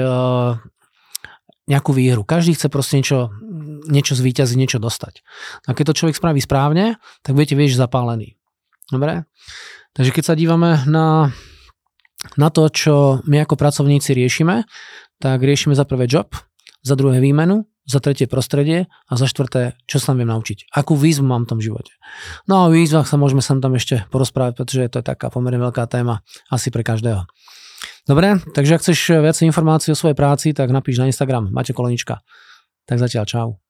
nejakú 1.64 1.96
výhru. 1.96 2.28
Každý 2.28 2.52
chce 2.52 2.68
proste 2.68 3.00
niečo, 3.00 3.32
niečo 3.88 4.12
zvíťaziť, 4.12 4.60
niečo 4.60 4.76
dostať. 4.76 5.24
A 5.64 5.72
keď 5.72 5.96
to 5.96 6.04
človek 6.04 6.20
spraví 6.20 6.36
správne, 6.44 7.00
tak 7.24 7.32
budete 7.32 7.56
vieš 7.56 7.80
zapálený. 7.80 8.36
Dobre? 8.92 9.24
Takže 9.96 10.12
keď 10.12 10.24
sa 10.28 10.36
dívame 10.36 10.84
na, 10.84 11.32
na 12.40 12.48
to, 12.48 12.68
čo 12.72 13.24
my 13.28 13.44
ako 13.44 13.54
pracovníci 13.56 14.16
riešime, 14.16 14.64
tak 15.20 15.40
riešime 15.40 15.76
za 15.76 15.86
prvé 15.88 16.10
job, 16.10 16.32
za 16.84 16.94
druhé 16.98 17.20
výmenu, 17.20 17.64
za 17.84 18.00
tretie 18.00 18.24
prostredie 18.24 18.88
a 19.08 19.12
za 19.14 19.28
štvrté, 19.28 19.76
čo 19.84 20.00
sa 20.00 20.16
viem 20.16 20.28
naučiť. 20.28 20.72
Akú 20.72 20.96
výzvu 20.96 21.24
mám 21.24 21.44
v 21.44 21.50
tom 21.56 21.60
živote. 21.60 21.92
No 22.48 22.64
a 22.64 22.68
o 22.68 22.72
výzvach 22.72 23.04
sa 23.04 23.20
môžeme 23.20 23.44
sem 23.44 23.60
tam 23.60 23.76
ešte 23.76 24.08
porozprávať, 24.08 24.56
pretože 24.56 24.88
to 24.88 24.96
je 25.00 25.04
taká 25.04 25.28
pomerne 25.28 25.60
veľká 25.60 25.84
téma 25.88 26.24
asi 26.48 26.72
pre 26.72 26.80
každého. 26.80 27.28
Dobre, 28.08 28.40
takže 28.52 28.76
ak 28.76 28.82
chceš 28.84 29.20
viac 29.20 29.36
informácií 29.40 29.92
o 29.92 30.00
svojej 30.00 30.16
práci, 30.16 30.56
tak 30.56 30.72
napíš 30.72 31.00
na 31.00 31.08
Instagram 31.08 31.52
Maťo 31.52 31.76
Kolonička. 31.76 32.24
Tak 32.84 33.00
zatiaľ 33.00 33.24
čau. 33.24 33.63